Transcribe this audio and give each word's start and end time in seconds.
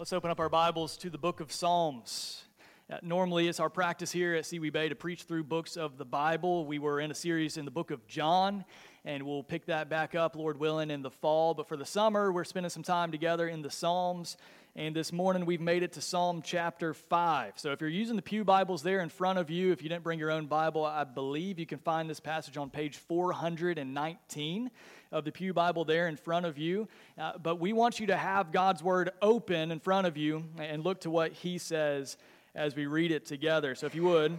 Let's 0.00 0.14
open 0.14 0.30
up 0.30 0.40
our 0.40 0.48
Bibles 0.48 0.96
to 0.96 1.10
the 1.10 1.18
book 1.18 1.40
of 1.40 1.52
Psalms. 1.52 2.44
Uh, 2.90 2.96
normally, 3.02 3.48
it's 3.48 3.60
our 3.60 3.68
practice 3.68 4.10
here 4.10 4.34
at 4.34 4.44
Seawee 4.44 4.72
Bay 4.72 4.88
to 4.88 4.94
preach 4.94 5.24
through 5.24 5.44
books 5.44 5.76
of 5.76 5.98
the 5.98 6.06
Bible. 6.06 6.64
We 6.64 6.78
were 6.78 7.00
in 7.00 7.10
a 7.10 7.14
series 7.14 7.58
in 7.58 7.66
the 7.66 7.70
book 7.70 7.90
of 7.90 8.06
John, 8.06 8.64
and 9.04 9.22
we'll 9.24 9.42
pick 9.42 9.66
that 9.66 9.90
back 9.90 10.14
up, 10.14 10.36
Lord 10.36 10.58
willing, 10.58 10.90
in 10.90 11.02
the 11.02 11.10
fall. 11.10 11.52
But 11.52 11.68
for 11.68 11.76
the 11.76 11.84
summer, 11.84 12.32
we're 12.32 12.44
spending 12.44 12.70
some 12.70 12.82
time 12.82 13.12
together 13.12 13.46
in 13.46 13.60
the 13.60 13.70
Psalms. 13.70 14.38
And 14.76 14.94
this 14.94 15.12
morning, 15.12 15.46
we've 15.46 15.60
made 15.60 15.82
it 15.82 15.94
to 15.94 16.00
Psalm 16.00 16.42
chapter 16.44 16.94
5. 16.94 17.54
So 17.56 17.72
if 17.72 17.80
you're 17.80 17.90
using 17.90 18.14
the 18.14 18.22
Pew 18.22 18.44
Bibles 18.44 18.84
there 18.84 19.00
in 19.00 19.08
front 19.08 19.40
of 19.40 19.50
you, 19.50 19.72
if 19.72 19.82
you 19.82 19.88
didn't 19.88 20.04
bring 20.04 20.20
your 20.20 20.30
own 20.30 20.46
Bible, 20.46 20.84
I 20.84 21.02
believe 21.02 21.58
you 21.58 21.66
can 21.66 21.80
find 21.80 22.08
this 22.08 22.20
passage 22.20 22.56
on 22.56 22.70
page 22.70 22.96
419 22.96 24.70
of 25.10 25.24
the 25.24 25.32
Pew 25.32 25.52
Bible 25.52 25.84
there 25.84 26.06
in 26.06 26.16
front 26.16 26.46
of 26.46 26.56
you. 26.56 26.86
Uh, 27.18 27.32
but 27.36 27.58
we 27.58 27.72
want 27.72 27.98
you 27.98 28.06
to 28.06 28.16
have 28.16 28.52
God's 28.52 28.80
Word 28.80 29.10
open 29.20 29.72
in 29.72 29.80
front 29.80 30.06
of 30.06 30.16
you 30.16 30.44
and 30.56 30.84
look 30.84 31.00
to 31.00 31.10
what 31.10 31.32
He 31.32 31.58
says 31.58 32.16
as 32.54 32.76
we 32.76 32.86
read 32.86 33.10
it 33.10 33.26
together. 33.26 33.74
So 33.74 33.86
if 33.86 33.96
you 33.96 34.04
would, 34.04 34.38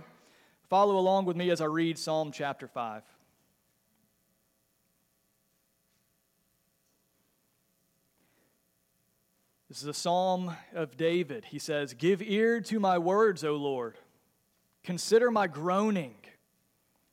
follow 0.69 0.97
along 0.97 1.25
with 1.25 1.35
me 1.35 1.49
as 1.49 1.59
I 1.59 1.65
read 1.65 1.99
Psalm 1.99 2.31
chapter 2.31 2.69
5. 2.69 3.03
This 9.71 9.83
is 9.83 9.87
a 9.87 9.93
psalm 9.93 10.53
of 10.73 10.97
David. 10.97 11.45
He 11.45 11.57
says, 11.57 11.93
Give 11.93 12.21
ear 12.21 12.59
to 12.59 12.77
my 12.77 12.97
words, 12.97 13.45
O 13.45 13.55
Lord. 13.55 13.97
Consider 14.83 15.31
my 15.31 15.47
groaning. 15.47 16.15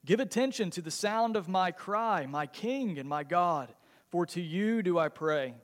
Give 0.04 0.18
attention 0.18 0.70
to 0.70 0.82
the 0.82 0.90
sound 0.90 1.36
of 1.36 1.48
my 1.48 1.70
cry, 1.70 2.26
my 2.26 2.46
King 2.46 2.98
and 2.98 3.08
my 3.08 3.22
God, 3.22 3.72
for 4.08 4.26
to 4.26 4.40
you 4.40 4.82
do 4.82 4.98
I 4.98 5.08
pray. 5.08 5.54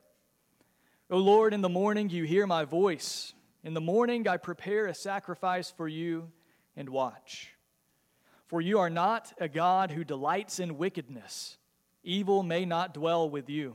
O 1.10 1.18
Lord, 1.18 1.52
in 1.52 1.62
the 1.62 1.68
morning 1.68 2.10
you 2.10 2.22
hear 2.22 2.46
my 2.46 2.64
voice. 2.64 3.34
In 3.64 3.74
the 3.74 3.80
morning 3.80 4.28
I 4.28 4.36
prepare 4.36 4.86
a 4.86 4.94
sacrifice 4.94 5.72
for 5.72 5.88
you 5.88 6.30
and 6.76 6.88
watch. 6.88 7.56
For 8.46 8.60
you 8.60 8.78
are 8.78 8.88
not 8.88 9.32
a 9.40 9.48
God 9.48 9.90
who 9.90 10.04
delights 10.04 10.60
in 10.60 10.78
wickedness. 10.78 11.56
Evil 12.04 12.44
may 12.44 12.64
not 12.64 12.94
dwell 12.94 13.28
with 13.28 13.50
you. 13.50 13.74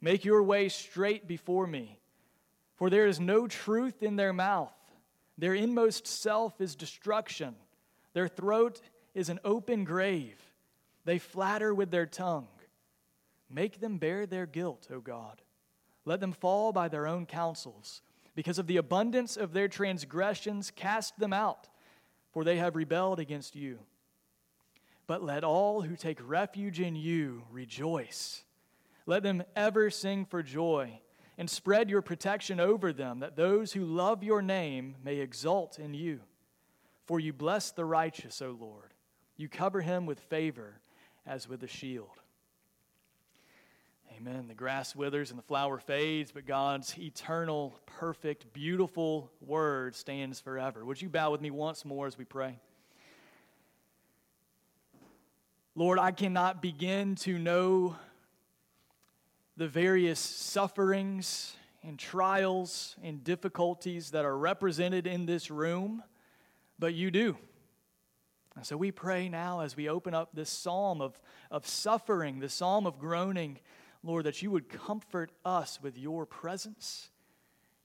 Make 0.00 0.24
your 0.24 0.42
way 0.42 0.68
straight 0.68 1.26
before 1.26 1.66
me, 1.66 1.98
for 2.76 2.90
there 2.90 3.06
is 3.06 3.18
no 3.18 3.46
truth 3.46 4.02
in 4.02 4.16
their 4.16 4.32
mouth. 4.32 4.72
Their 5.38 5.54
inmost 5.54 6.06
self 6.06 6.60
is 6.60 6.76
destruction. 6.76 7.54
Their 8.12 8.28
throat 8.28 8.80
is 9.14 9.28
an 9.28 9.40
open 9.44 9.84
grave. 9.84 10.40
They 11.04 11.18
flatter 11.18 11.74
with 11.74 11.90
their 11.90 12.06
tongue. 12.06 12.48
Make 13.48 13.80
them 13.80 13.98
bear 13.98 14.26
their 14.26 14.46
guilt, 14.46 14.88
O 14.90 15.00
God. 15.00 15.40
Let 16.04 16.20
them 16.20 16.32
fall 16.32 16.72
by 16.72 16.88
their 16.88 17.06
own 17.06 17.26
counsels. 17.26 18.02
Because 18.34 18.58
of 18.58 18.66
the 18.66 18.76
abundance 18.76 19.36
of 19.36 19.52
their 19.52 19.68
transgressions, 19.68 20.70
cast 20.70 21.18
them 21.18 21.32
out, 21.32 21.68
for 22.32 22.44
they 22.44 22.58
have 22.58 22.76
rebelled 22.76 23.18
against 23.18 23.56
you. 23.56 23.78
But 25.06 25.22
let 25.22 25.44
all 25.44 25.82
who 25.82 25.96
take 25.96 26.18
refuge 26.22 26.80
in 26.80 26.96
you 26.96 27.44
rejoice. 27.50 28.44
Let 29.06 29.22
them 29.22 29.44
ever 29.54 29.88
sing 29.88 30.24
for 30.24 30.42
joy 30.42 31.00
and 31.38 31.48
spread 31.48 31.88
your 31.90 32.02
protection 32.02 32.58
over 32.58 32.92
them, 32.92 33.20
that 33.20 33.36
those 33.36 33.72
who 33.72 33.84
love 33.84 34.24
your 34.24 34.42
name 34.42 34.96
may 35.04 35.16
exult 35.16 35.78
in 35.78 35.94
you. 35.94 36.20
For 37.04 37.20
you 37.20 37.32
bless 37.32 37.70
the 37.70 37.84
righteous, 37.84 38.42
O 38.42 38.56
Lord. 38.58 38.94
You 39.36 39.48
cover 39.48 39.80
him 39.80 40.06
with 40.06 40.18
favor 40.18 40.80
as 41.26 41.48
with 41.48 41.62
a 41.62 41.68
shield. 41.68 42.08
Amen. 44.16 44.48
The 44.48 44.54
grass 44.54 44.96
withers 44.96 45.30
and 45.30 45.38
the 45.38 45.42
flower 45.42 45.78
fades, 45.78 46.32
but 46.32 46.46
God's 46.46 46.98
eternal, 46.98 47.78
perfect, 47.84 48.50
beautiful 48.52 49.30
word 49.42 49.94
stands 49.94 50.40
forever. 50.40 50.84
Would 50.84 51.02
you 51.02 51.10
bow 51.10 51.30
with 51.30 51.42
me 51.42 51.50
once 51.50 51.84
more 51.84 52.06
as 52.06 52.16
we 52.16 52.24
pray? 52.24 52.58
Lord, 55.74 55.98
I 55.98 56.12
cannot 56.12 56.62
begin 56.62 57.16
to 57.16 57.38
know 57.38 57.96
the 59.56 59.68
various 59.68 60.20
sufferings 60.20 61.54
and 61.82 61.98
trials 61.98 62.96
and 63.02 63.22
difficulties 63.22 64.10
that 64.10 64.24
are 64.24 64.36
represented 64.36 65.06
in 65.06 65.26
this 65.26 65.50
room, 65.50 66.02
but 66.78 66.94
you 66.94 67.10
do. 67.10 67.36
And 68.56 68.66
so 68.66 68.76
we 68.76 68.90
pray 68.90 69.28
now 69.28 69.60
as 69.60 69.76
we 69.76 69.88
open 69.88 70.14
up 70.14 70.30
this 70.34 70.50
psalm 70.50 71.00
of, 71.00 71.18
of 71.50 71.66
suffering, 71.66 72.40
the 72.40 72.48
psalm 72.48 72.86
of 72.86 72.98
groaning, 72.98 73.58
Lord, 74.02 74.24
that 74.24 74.42
you 74.42 74.50
would 74.50 74.68
comfort 74.68 75.30
us 75.44 75.78
with 75.82 75.98
your 75.98 76.26
presence 76.26 77.10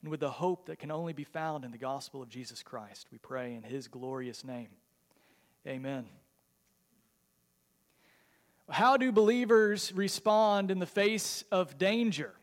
and 0.02 0.10
with 0.10 0.22
the 0.22 0.32
hope 0.32 0.66
that 0.68 0.80
can 0.80 0.92
only 0.92 1.14
be 1.14 1.24
found 1.26 1.64
in 1.66 1.72
the 1.72 1.78
gospel 1.78 2.22
of 2.22 2.30
Jesus 2.30 2.64
Christ. 2.64 3.08
We 3.12 3.18
pray 3.18 3.54
in 3.54 3.64
his 3.64 3.88
glorious 3.88 4.44
name. 4.44 4.70
Amen. 5.68 6.21
How 8.72 8.96
do 8.96 9.12
believers 9.12 9.92
respond 9.94 10.72
in 10.72 10.80
the 10.80 10.86
face 10.86 11.44
of 11.52 11.78
danger? 11.78 12.34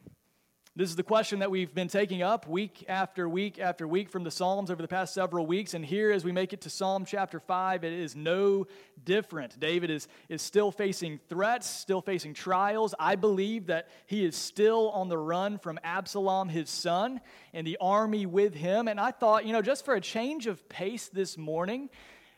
This 0.76 0.90
is 0.90 0.94
the 0.94 1.02
question 1.02 1.38
that 1.38 1.50
we've 1.50 1.74
been 1.74 1.88
taking 1.88 2.22
up 2.22 2.46
week 2.46 2.84
after 2.86 3.26
week 3.26 3.58
after 3.58 3.88
week 3.88 4.10
from 4.10 4.24
the 4.24 4.30
Psalms 4.30 4.70
over 4.70 4.82
the 4.82 4.88
past 4.88 5.14
several 5.14 5.46
weeks. 5.46 5.72
And 5.72 5.82
here, 5.82 6.12
as 6.12 6.26
we 6.26 6.32
make 6.32 6.52
it 6.52 6.60
to 6.60 6.70
Psalm 6.70 7.06
chapter 7.06 7.40
5, 7.40 7.82
it 7.82 7.94
is 7.94 8.14
no 8.14 8.66
different. 9.02 9.58
David 9.58 9.88
is, 9.88 10.06
is 10.28 10.42
still 10.42 10.70
facing 10.70 11.18
threats, 11.30 11.66
still 11.66 12.02
facing 12.02 12.34
trials. 12.34 12.94
I 13.00 13.16
believe 13.16 13.68
that 13.68 13.88
he 14.04 14.22
is 14.22 14.36
still 14.36 14.90
on 14.90 15.08
the 15.08 15.16
run 15.16 15.58
from 15.58 15.80
Absalom, 15.82 16.50
his 16.50 16.68
son, 16.68 17.22
and 17.54 17.66
the 17.66 17.78
army 17.80 18.26
with 18.26 18.52
him. 18.52 18.86
And 18.86 19.00
I 19.00 19.12
thought, 19.12 19.46
you 19.46 19.54
know, 19.54 19.62
just 19.62 19.82
for 19.86 19.94
a 19.94 20.00
change 20.00 20.46
of 20.46 20.68
pace 20.68 21.08
this 21.08 21.38
morning, 21.38 21.88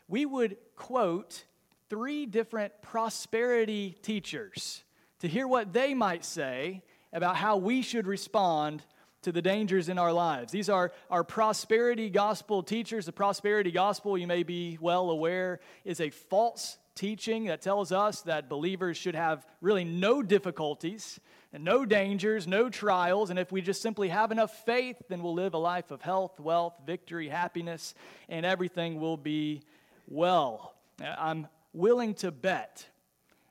we 0.06 0.24
would 0.26 0.58
quote 0.76 1.44
three 1.90 2.24
different 2.24 2.72
prosperity 2.80 3.96
teachers 4.00 4.84
to 5.18 5.28
hear 5.28 5.46
what 5.46 5.72
they 5.72 5.92
might 5.92 6.24
say 6.24 6.82
about 7.12 7.36
how 7.36 7.56
we 7.56 7.82
should 7.82 8.06
respond 8.06 8.82
to 9.22 9.32
the 9.32 9.42
dangers 9.42 9.88
in 9.88 9.98
our 9.98 10.12
lives. 10.12 10.50
These 10.52 10.70
are 10.70 10.92
our 11.10 11.24
prosperity 11.24 12.08
gospel 12.08 12.62
teachers. 12.62 13.04
The 13.04 13.12
prosperity 13.12 13.70
gospel, 13.70 14.16
you 14.16 14.26
may 14.26 14.44
be 14.44 14.78
well 14.80 15.10
aware, 15.10 15.60
is 15.84 16.00
a 16.00 16.08
false 16.08 16.78
teaching 16.94 17.46
that 17.46 17.60
tells 17.60 17.92
us 17.92 18.22
that 18.22 18.48
believers 18.48 18.96
should 18.96 19.14
have 19.14 19.44
really 19.60 19.84
no 19.84 20.22
difficulties 20.22 21.20
and 21.52 21.64
no 21.64 21.84
dangers, 21.84 22.46
no 22.46 22.70
trials, 22.70 23.30
and 23.30 23.38
if 23.38 23.50
we 23.50 23.60
just 23.60 23.82
simply 23.82 24.08
have 24.08 24.30
enough 24.30 24.64
faith, 24.64 24.96
then 25.08 25.22
we'll 25.22 25.34
live 25.34 25.54
a 25.54 25.58
life 25.58 25.90
of 25.90 26.00
health, 26.00 26.38
wealth, 26.38 26.74
victory, 26.86 27.28
happiness, 27.28 27.94
and 28.28 28.46
everything 28.46 29.00
will 29.00 29.16
be 29.16 29.62
well. 30.06 30.74
I'm 31.00 31.48
willing 31.72 32.14
to 32.14 32.30
bet 32.30 32.86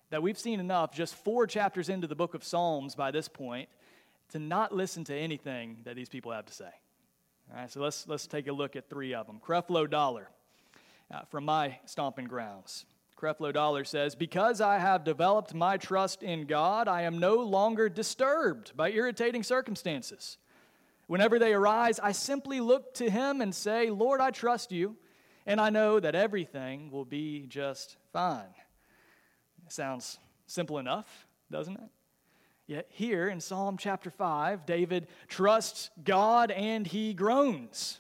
that 0.09 0.24
we've 0.24 0.40
seen 0.40 0.59
enough, 0.59 0.94
just 0.94 1.16
four 1.16 1.46
chapters 1.47 1.90
into 1.90 2.07
the 2.07 2.16
book 2.16 2.34
of 2.34 2.44
Psalms 2.44 2.96
by 2.96 3.12
this 3.12 3.28
point, 3.28 3.69
to 4.30 4.40
not 4.40 4.74
listen 4.74 5.03
to 5.06 5.16
anything 5.16 5.78
that 5.84 5.96
these 5.96 6.09
people 6.09 6.31
have 6.31 6.46
to 6.46 6.53
say. 6.53 6.69
All 7.51 7.62
right, 7.62 7.71
so 7.71 7.81
let's, 7.81 8.07
let's 8.07 8.27
take 8.27 8.48
a 8.48 8.51
look 8.51 8.75
at 8.75 8.89
three 8.89 9.13
of 9.13 9.27
them. 9.27 9.39
Creflo 9.44 9.89
Dollar 9.89 10.30
uh, 11.12 11.21
from 11.30 11.45
my 11.45 11.80
stomping 11.86 12.25
grounds. 12.25 12.86
Creflo 13.19 13.51
Dollar 13.51 13.83
says, 13.83 14.16
Because 14.16 14.62
I 14.62 14.77
have 14.77 15.04
developed 15.04 15.54
my 15.54 15.77
trust 15.77 16.24
in 16.24 16.45
God, 16.45 16.88
I 16.88 17.01
am 17.04 17.18
no 17.18 17.36
longer 17.36 17.89
disturbed 17.89 18.77
by 18.77 18.92
irritating 18.92 19.44
circumstances. 19.44 20.38
Whenever 21.07 21.39
they 21.39 21.54
arise, 21.54 22.00
I 22.00 22.12
simply 22.12 22.60
look 22.60 22.94
to 22.95 23.10
Him 23.10 23.42
and 23.42 23.54
say, 23.54 23.89
Lord, 23.89 24.22
I 24.22 24.30
trust 24.30 24.72
you, 24.72 24.95
and 25.50 25.60
I 25.60 25.72
know 25.72 26.00
that 26.00 26.13
everything 26.13 26.92
will 26.92 27.06
be 27.06 27.48
just 27.48 27.98
fine. 28.13 28.54
Sounds 29.68 30.19
simple 30.46 30.78
enough, 30.78 31.25
doesn't 31.51 31.74
it? 31.74 31.90
Yet 32.68 32.86
here 32.90 33.28
in 33.28 33.42
Psalm 33.42 33.75
chapter 33.75 34.12
5, 34.12 34.68
David 34.68 35.07
trusts 35.28 35.90
God 36.04 36.51
and 36.51 36.86
he 36.86 37.16
groans. 37.16 38.00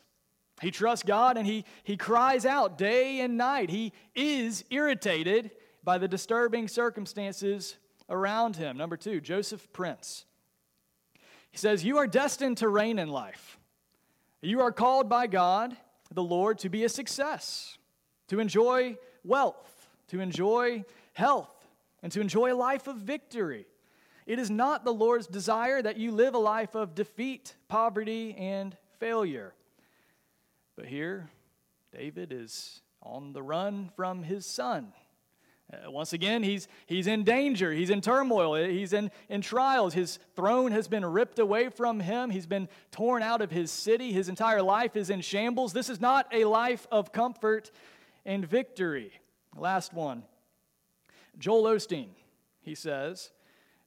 He 0.61 0.69
trusts 0.69 1.03
God 1.03 1.37
and 1.37 1.47
he, 1.47 1.65
he 1.83 1.97
cries 1.97 2.45
out 2.45 2.77
day 2.77 3.19
and 3.19 3.35
night. 3.35 3.71
He 3.71 3.93
is 4.13 4.63
irritated 4.69 5.49
by 5.83 5.97
the 5.97 6.07
disturbing 6.07 6.67
circumstances 6.67 7.77
around 8.11 8.57
him. 8.57 8.77
Number 8.77 8.95
two, 8.95 9.19
Joseph 9.19 9.73
Prince. 9.73 10.25
He 11.49 11.57
says, 11.57 11.83
You 11.83 11.97
are 11.97 12.05
destined 12.05 12.57
to 12.57 12.69
reign 12.69 12.99
in 12.99 13.09
life. 13.09 13.57
You 14.39 14.61
are 14.61 14.71
called 14.71 15.09
by 15.09 15.25
God, 15.25 15.75
the 16.11 16.23
Lord, 16.23 16.59
to 16.59 16.69
be 16.69 16.83
a 16.83 16.89
success, 16.89 17.77
to 18.27 18.39
enjoy 18.39 18.97
wealth, 19.23 19.89
to 20.07 20.19
enjoy 20.19 20.83
health, 21.13 21.67
and 22.01 22.11
to 22.11 22.21
enjoy 22.21 22.53
a 22.53 22.55
life 22.55 22.87
of 22.87 22.97
victory. 22.97 23.65
It 24.25 24.39
is 24.39 24.49
not 24.49 24.83
the 24.83 24.93
Lord's 24.93 25.27
desire 25.27 25.81
that 25.81 25.97
you 25.97 26.11
live 26.11 26.35
a 26.35 26.39
life 26.39 26.75
of 26.75 26.95
defeat, 26.95 27.55
poverty, 27.67 28.35
and 28.35 28.75
failure. 28.99 29.53
But 30.75 30.85
here, 30.85 31.29
David 31.95 32.31
is 32.31 32.81
on 33.01 33.33
the 33.33 33.41
run 33.41 33.89
from 33.95 34.23
his 34.23 34.45
son. 34.45 34.93
Uh, 35.71 35.91
once 35.91 36.13
again, 36.13 36.41
he's, 36.41 36.67
he's 36.87 37.07
in 37.07 37.23
danger. 37.23 37.71
He's 37.71 37.89
in 37.89 38.01
turmoil. 38.01 38.55
He's 38.55 38.93
in, 38.93 39.11
in 39.29 39.41
trials. 39.41 39.93
His 39.93 40.19
throne 40.35 40.71
has 40.71 40.87
been 40.87 41.05
ripped 41.05 41.39
away 41.39 41.69
from 41.69 41.99
him. 41.99 42.29
He's 42.29 42.47
been 42.47 42.67
torn 42.91 43.21
out 43.21 43.41
of 43.41 43.51
his 43.51 43.71
city. 43.71 44.11
His 44.11 44.29
entire 44.29 44.61
life 44.61 44.95
is 44.95 45.09
in 45.09 45.21
shambles. 45.21 45.73
This 45.73 45.89
is 45.89 46.01
not 46.01 46.27
a 46.33 46.45
life 46.45 46.87
of 46.91 47.11
comfort 47.11 47.71
and 48.25 48.45
victory. 48.45 49.11
Last 49.55 49.93
one. 49.93 50.23
Joel 51.37 51.63
Osteen, 51.75 52.09
he 52.61 52.75
says, 52.75 53.31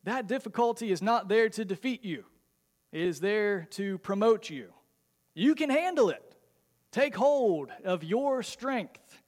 that 0.05 0.27
difficulty 0.27 0.91
is 0.91 1.03
not 1.03 1.29
there 1.29 1.49
to 1.51 1.65
defeat 1.65 2.05
you, 2.05 2.25
it 2.93 3.03
is 3.03 3.21
there 3.21 3.67
to 3.73 3.99
promote 3.99 4.51
you. 4.51 4.73
You 5.35 5.55
can 5.55 5.71
handle 5.71 6.11
it. 6.11 6.23
Take 6.91 7.15
hold 7.15 7.71
of 7.85 8.05
your 8.05 8.43
strength. 8.43 9.23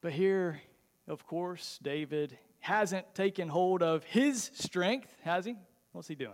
But 0.00 0.12
here, 0.12 0.60
of 1.08 1.26
course, 1.26 1.78
David 1.82 2.38
hasn't 2.60 3.14
taken 3.14 3.48
hold 3.48 3.82
of 3.82 4.04
his 4.04 4.50
strength, 4.54 5.14
has 5.22 5.44
he? 5.44 5.56
What's 5.92 6.08
he 6.08 6.14
doing? 6.14 6.32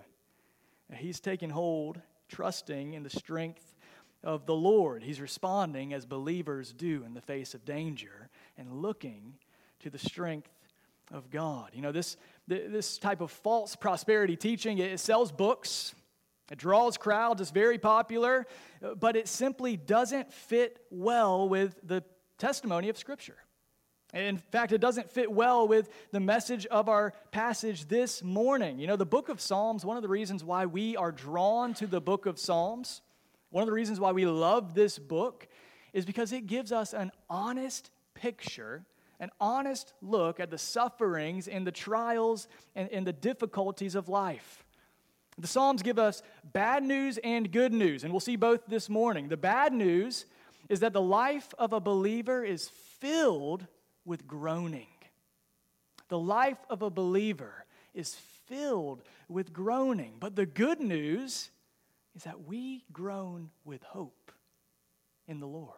He's 0.92 1.20
taken 1.20 1.50
hold, 1.50 2.00
trusting 2.28 2.94
in 2.94 3.02
the 3.02 3.10
strength 3.10 3.74
of 4.22 4.46
the 4.46 4.54
Lord. 4.54 5.02
He's 5.02 5.20
responding 5.20 5.92
as 5.92 6.06
believers 6.06 6.72
do 6.72 7.04
in 7.04 7.14
the 7.14 7.20
face 7.20 7.54
of 7.54 7.64
danger 7.64 8.28
and 8.56 8.72
looking 8.82 9.34
to 9.80 9.90
the 9.90 9.98
strength 9.98 10.50
of 11.12 11.30
God. 11.30 11.70
You 11.74 11.82
know, 11.82 11.92
this, 11.92 12.16
this 12.48 12.98
type 12.98 13.20
of 13.20 13.30
false 13.30 13.76
prosperity 13.76 14.36
teaching, 14.36 14.78
it 14.78 14.98
sells 15.00 15.30
books, 15.30 15.94
it 16.50 16.58
draws 16.58 16.96
crowds, 16.96 17.40
it's 17.40 17.50
very 17.50 17.78
popular, 17.78 18.46
but 18.98 19.16
it 19.16 19.28
simply 19.28 19.76
doesn't 19.76 20.32
fit 20.32 20.78
well 20.90 21.48
with 21.48 21.78
the 21.82 22.02
testimony 22.38 22.88
of 22.88 22.98
Scripture. 22.98 23.36
In 24.14 24.38
fact, 24.38 24.72
it 24.72 24.80
doesn't 24.80 25.10
fit 25.10 25.30
well 25.30 25.66
with 25.66 25.90
the 26.12 26.20
message 26.20 26.66
of 26.66 26.88
our 26.88 27.12
passage 27.32 27.88
this 27.88 28.22
morning. 28.22 28.78
You 28.78 28.86
know, 28.86 28.96
the 28.96 29.04
book 29.04 29.28
of 29.28 29.40
Psalms, 29.40 29.84
one 29.84 29.96
of 29.96 30.02
the 30.02 30.08
reasons 30.08 30.44
why 30.44 30.66
we 30.66 30.96
are 30.96 31.10
drawn 31.10 31.74
to 31.74 31.86
the 31.86 32.00
book 32.00 32.24
of 32.24 32.38
Psalms, 32.38 33.02
one 33.50 33.62
of 33.62 33.66
the 33.66 33.72
reasons 33.72 33.98
why 33.98 34.12
we 34.12 34.24
love 34.24 34.74
this 34.74 34.98
book, 34.98 35.48
is 35.92 36.06
because 36.06 36.32
it 36.32 36.46
gives 36.46 36.70
us 36.70 36.94
an 36.94 37.10
honest 37.28 37.90
picture 38.14 38.86
an 39.20 39.30
honest 39.40 39.94
look 40.02 40.40
at 40.40 40.50
the 40.50 40.58
sufferings 40.58 41.48
and 41.48 41.66
the 41.66 41.72
trials 41.72 42.48
and, 42.74 42.90
and 42.90 43.06
the 43.06 43.12
difficulties 43.12 43.94
of 43.94 44.08
life. 44.08 44.64
The 45.38 45.46
Psalms 45.46 45.82
give 45.82 45.98
us 45.98 46.22
bad 46.52 46.82
news 46.82 47.18
and 47.18 47.50
good 47.50 47.72
news, 47.72 48.04
and 48.04 48.12
we'll 48.12 48.20
see 48.20 48.36
both 48.36 48.66
this 48.66 48.88
morning. 48.88 49.28
The 49.28 49.36
bad 49.36 49.72
news 49.72 50.26
is 50.68 50.80
that 50.80 50.92
the 50.92 51.00
life 51.00 51.52
of 51.58 51.72
a 51.72 51.80
believer 51.80 52.44
is 52.44 52.68
filled 53.00 53.66
with 54.04 54.26
groaning. 54.26 54.88
The 56.08 56.18
life 56.18 56.58
of 56.68 56.82
a 56.82 56.90
believer 56.90 57.64
is 57.94 58.16
filled 58.46 59.02
with 59.28 59.52
groaning. 59.52 60.14
But 60.20 60.36
the 60.36 60.46
good 60.46 60.80
news 60.80 61.50
is 62.14 62.24
that 62.24 62.46
we 62.46 62.84
groan 62.92 63.50
with 63.64 63.82
hope 63.82 64.32
in 65.26 65.40
the 65.40 65.46
Lord. 65.46 65.70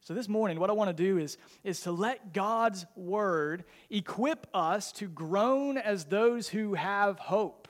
So, 0.00 0.12
this 0.12 0.28
morning, 0.28 0.60
what 0.60 0.68
I 0.68 0.74
want 0.74 0.94
to 0.94 1.02
do 1.02 1.16
is, 1.16 1.38
is 1.62 1.80
to 1.82 1.92
let 1.92 2.34
God's 2.34 2.84
word 2.94 3.64
equip 3.88 4.46
us 4.52 4.92
to 4.92 5.08
groan 5.08 5.78
as 5.78 6.04
those 6.04 6.46
who 6.46 6.74
have 6.74 7.18
hope. 7.18 7.63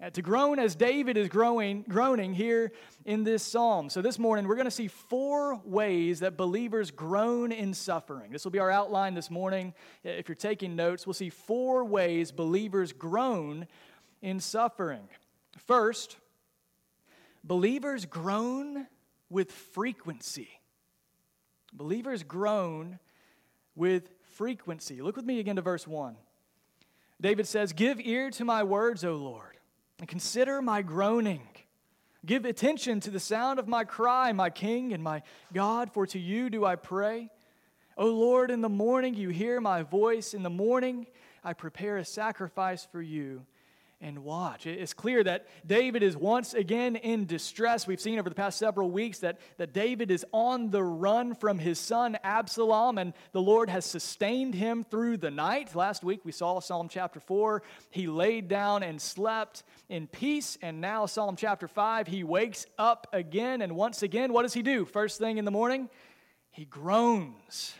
Uh, 0.00 0.10
to 0.10 0.22
groan 0.22 0.60
as 0.60 0.76
David 0.76 1.16
is 1.16 1.28
growing, 1.28 1.84
groaning 1.88 2.32
here 2.32 2.70
in 3.04 3.24
this 3.24 3.42
psalm. 3.42 3.90
So, 3.90 4.00
this 4.00 4.16
morning, 4.16 4.46
we're 4.46 4.54
going 4.54 4.66
to 4.66 4.70
see 4.70 4.86
four 4.86 5.60
ways 5.64 6.20
that 6.20 6.36
believers 6.36 6.92
groan 6.92 7.50
in 7.50 7.74
suffering. 7.74 8.30
This 8.30 8.44
will 8.44 8.52
be 8.52 8.60
our 8.60 8.70
outline 8.70 9.14
this 9.14 9.28
morning. 9.28 9.74
If 10.04 10.28
you're 10.28 10.36
taking 10.36 10.76
notes, 10.76 11.04
we'll 11.04 11.14
see 11.14 11.30
four 11.30 11.84
ways 11.84 12.30
believers 12.30 12.92
groan 12.92 13.66
in 14.22 14.38
suffering. 14.38 15.08
First, 15.66 16.16
believers 17.42 18.04
groan 18.04 18.86
with 19.28 19.50
frequency. 19.50 20.60
Believers 21.72 22.22
groan 22.22 23.00
with 23.74 24.10
frequency. 24.34 25.02
Look 25.02 25.16
with 25.16 25.24
me 25.24 25.40
again 25.40 25.56
to 25.56 25.62
verse 25.62 25.88
1. 25.88 26.16
David 27.20 27.48
says, 27.48 27.72
Give 27.72 28.00
ear 28.00 28.30
to 28.30 28.44
my 28.44 28.62
words, 28.62 29.04
O 29.04 29.16
Lord, 29.16 29.57
and 29.98 30.08
consider 30.08 30.62
my 30.62 30.82
groaning. 30.82 31.42
Give 32.26 32.44
attention 32.44 33.00
to 33.00 33.10
the 33.10 33.20
sound 33.20 33.58
of 33.58 33.68
my 33.68 33.84
cry, 33.84 34.32
my 34.32 34.50
King 34.50 34.92
and 34.92 35.02
my 35.02 35.22
God, 35.52 35.92
for 35.92 36.06
to 36.08 36.18
you 36.18 36.50
do 36.50 36.64
I 36.64 36.76
pray. 36.76 37.30
O 37.96 38.06
Lord, 38.06 38.50
in 38.50 38.60
the 38.60 38.68
morning 38.68 39.14
you 39.14 39.28
hear 39.30 39.60
my 39.60 39.82
voice. 39.82 40.34
In 40.34 40.42
the 40.42 40.50
morning 40.50 41.06
I 41.42 41.52
prepare 41.52 41.96
a 41.96 42.04
sacrifice 42.04 42.86
for 42.90 43.02
you 43.02 43.46
and 44.00 44.20
watch. 44.20 44.66
It's 44.66 44.92
clear 44.92 45.24
that 45.24 45.46
David 45.66 46.04
is 46.04 46.16
once 46.16 46.54
again 46.54 46.94
in 46.94 47.26
distress. 47.26 47.86
We've 47.86 48.00
seen 48.00 48.18
over 48.18 48.28
the 48.28 48.34
past 48.34 48.58
several 48.58 48.90
weeks 48.90 49.18
that, 49.18 49.40
that 49.56 49.72
David 49.72 50.10
is 50.10 50.24
on 50.32 50.70
the 50.70 50.82
run 50.82 51.34
from 51.34 51.58
his 51.58 51.80
son 51.80 52.16
Absalom, 52.22 52.98
and 52.98 53.12
the 53.32 53.42
Lord 53.42 53.68
has 53.68 53.84
sustained 53.84 54.54
him 54.54 54.84
through 54.84 55.16
the 55.16 55.32
night. 55.32 55.74
Last 55.74 56.04
week 56.04 56.24
we 56.24 56.30
saw 56.30 56.60
Psalm 56.60 56.88
chapter 56.88 57.18
4. 57.18 57.62
He 57.90 58.06
laid 58.06 58.46
down 58.46 58.84
and 58.84 59.02
slept 59.02 59.64
in 59.88 60.06
peace, 60.06 60.56
and 60.62 60.80
now 60.80 61.06
Psalm 61.06 61.34
chapter 61.34 61.66
5, 61.66 62.06
he 62.06 62.22
wakes 62.22 62.66
up 62.78 63.08
again, 63.12 63.62
and 63.62 63.74
once 63.74 64.02
again, 64.02 64.32
what 64.32 64.42
does 64.42 64.54
he 64.54 64.62
do? 64.62 64.84
First 64.84 65.18
thing 65.18 65.38
in 65.38 65.44
the 65.44 65.50
morning, 65.50 65.90
he 66.52 66.64
groans, 66.64 67.74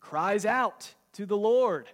cries 0.00 0.44
out 0.44 0.94
to 1.12 1.26
the 1.26 1.36
Lord. 1.36 1.88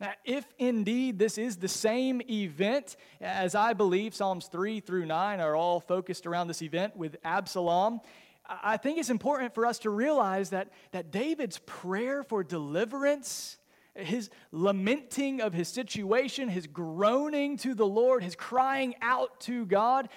Now, 0.00 0.12
if 0.24 0.46
indeed 0.58 1.18
this 1.18 1.36
is 1.36 1.58
the 1.58 1.68
same 1.68 2.22
event, 2.30 2.96
as 3.20 3.54
I 3.54 3.74
believe 3.74 4.14
Psalms 4.14 4.46
3 4.46 4.80
through 4.80 5.04
9 5.04 5.40
are 5.40 5.54
all 5.54 5.78
focused 5.78 6.26
around 6.26 6.48
this 6.48 6.62
event 6.62 6.96
with 6.96 7.16
Absalom, 7.22 8.00
I 8.48 8.78
think 8.78 8.98
it's 8.98 9.10
important 9.10 9.54
for 9.54 9.66
us 9.66 9.78
to 9.80 9.90
realize 9.90 10.50
that, 10.50 10.70
that 10.92 11.10
David's 11.10 11.58
prayer 11.66 12.22
for 12.22 12.42
deliverance, 12.42 13.58
his 13.94 14.30
lamenting 14.52 15.42
of 15.42 15.52
his 15.52 15.68
situation, 15.68 16.48
his 16.48 16.66
groaning 16.66 17.58
to 17.58 17.74
the 17.74 17.86
Lord, 17.86 18.24
his 18.24 18.34
crying 18.34 18.94
out 19.02 19.38
to 19.40 19.66
God, 19.66 20.08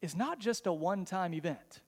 is 0.00 0.16
not 0.16 0.40
just 0.40 0.66
a 0.66 0.72
one 0.72 1.04
time 1.04 1.32
event. 1.32 1.80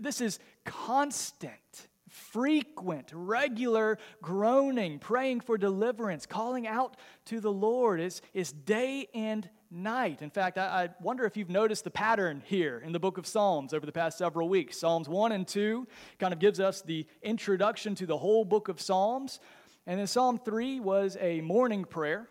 This 0.00 0.22
is 0.22 0.38
constant 0.64 1.88
frequent, 2.16 3.10
regular 3.12 3.98
groaning, 4.22 4.98
praying 4.98 5.40
for 5.40 5.58
deliverance, 5.58 6.26
calling 6.26 6.66
out 6.66 6.96
to 7.26 7.40
the 7.40 7.52
Lord 7.52 8.00
is, 8.00 8.22
is 8.32 8.52
day 8.52 9.08
and 9.14 9.48
night. 9.70 10.22
In 10.22 10.30
fact, 10.30 10.56
I, 10.58 10.84
I, 10.84 10.88
wonder 11.02 11.24
if 11.24 11.36
you've 11.36 11.50
noticed 11.50 11.84
the 11.84 11.90
pattern 11.90 12.42
here 12.46 12.82
in 12.84 12.92
the 12.92 12.98
book 12.98 13.18
of 13.18 13.26
Psalms 13.26 13.74
over 13.74 13.84
the 13.84 13.92
past 13.92 14.16
several 14.16 14.48
weeks. 14.48 14.78
Psalms 14.78 15.08
1 15.08 15.32
and 15.32 15.46
2 15.46 15.86
kind 16.18 16.32
of 16.32 16.38
gives 16.38 16.58
us 16.58 16.82
the 16.82 17.06
introduction 17.22 17.94
to 17.96 18.06
the 18.06 18.16
whole 18.16 18.44
book 18.44 18.68
of 18.68 18.80
Psalms. 18.80 19.40
And 19.86 20.00
then 20.00 20.06
Psalm 20.06 20.40
3 20.42 20.80
was 20.80 21.16
a 21.20 21.40
morning 21.42 21.84
prayer, 21.84 22.28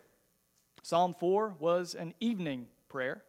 Psalm 0.82 1.14
4 1.18 1.56
was 1.58 1.94
an 1.94 2.14
evening 2.20 2.66
prayer. 2.88 3.22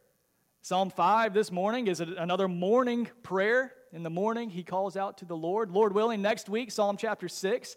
Psalm 0.62 0.90
5 0.90 1.34
this 1.34 1.52
morning 1.52 1.86
is 1.86 2.00
another 2.00 2.48
morning 2.48 3.08
prayer 3.22 3.72
in 3.92 4.02
the 4.02 4.10
morning, 4.10 4.50
he 4.50 4.62
calls 4.62 4.96
out 4.96 5.18
to 5.18 5.24
the 5.24 5.36
Lord. 5.36 5.70
Lord 5.70 5.94
willing, 5.94 6.22
next 6.22 6.48
week, 6.48 6.70
Psalm 6.70 6.96
chapter 6.96 7.28
6, 7.28 7.76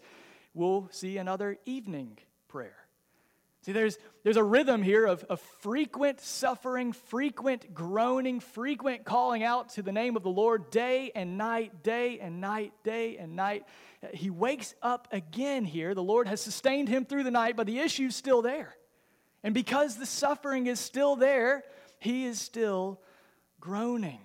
we'll 0.53 0.89
see 0.91 1.18
another 1.18 1.58
evening 1.65 2.18
prayer. 2.48 2.75
See, 3.63 3.74
there's, 3.74 4.00
there's 4.24 4.38
a 4.38 4.44
rhythm 4.44 4.82
here 4.82 5.06
of, 5.06 5.24
of 5.25 5.39
frequent 5.62 6.20
suffering, 6.20 6.94
frequent 6.94 7.75
groaning, 7.75 8.39
frequent 8.39 9.06
calling 9.06 9.44
out 9.44 9.70
to 9.70 9.84
the 9.84 9.91
name 9.91 10.15
of 10.15 10.24
the 10.24 10.30
Lord 10.30 10.72
day 10.72 11.12
and 11.13 11.38
night, 11.38 11.84
day 11.84 12.20
and 12.20 12.41
night, 12.41 12.74
day 12.84 13.18
and 13.18 13.36
night. 13.36 13.65
He 14.15 14.32
wakes 14.32 14.74
up 14.82 15.08
again 15.12 15.63
here. 15.63 15.94
The 15.94 16.01
Lord 16.01 16.27
has 16.27 16.41
sustained 16.41 16.89
him 16.89 17.06
through 17.06 17.24
the 17.24 17.32
night, 17.32 17.56
but 17.56 17.68
the 17.68 17.80
issue's 17.80 18.15
still 18.15 18.41
there. 18.41 18.75
And 19.44 19.53
because 19.53 19.96
the 19.96 20.08
suffering 20.08 20.65
is 20.65 20.80
still 20.80 21.15
there, 21.15 21.63
he 22.00 22.25
is 22.25 22.41
still 22.41 23.00
groaning. 23.60 24.20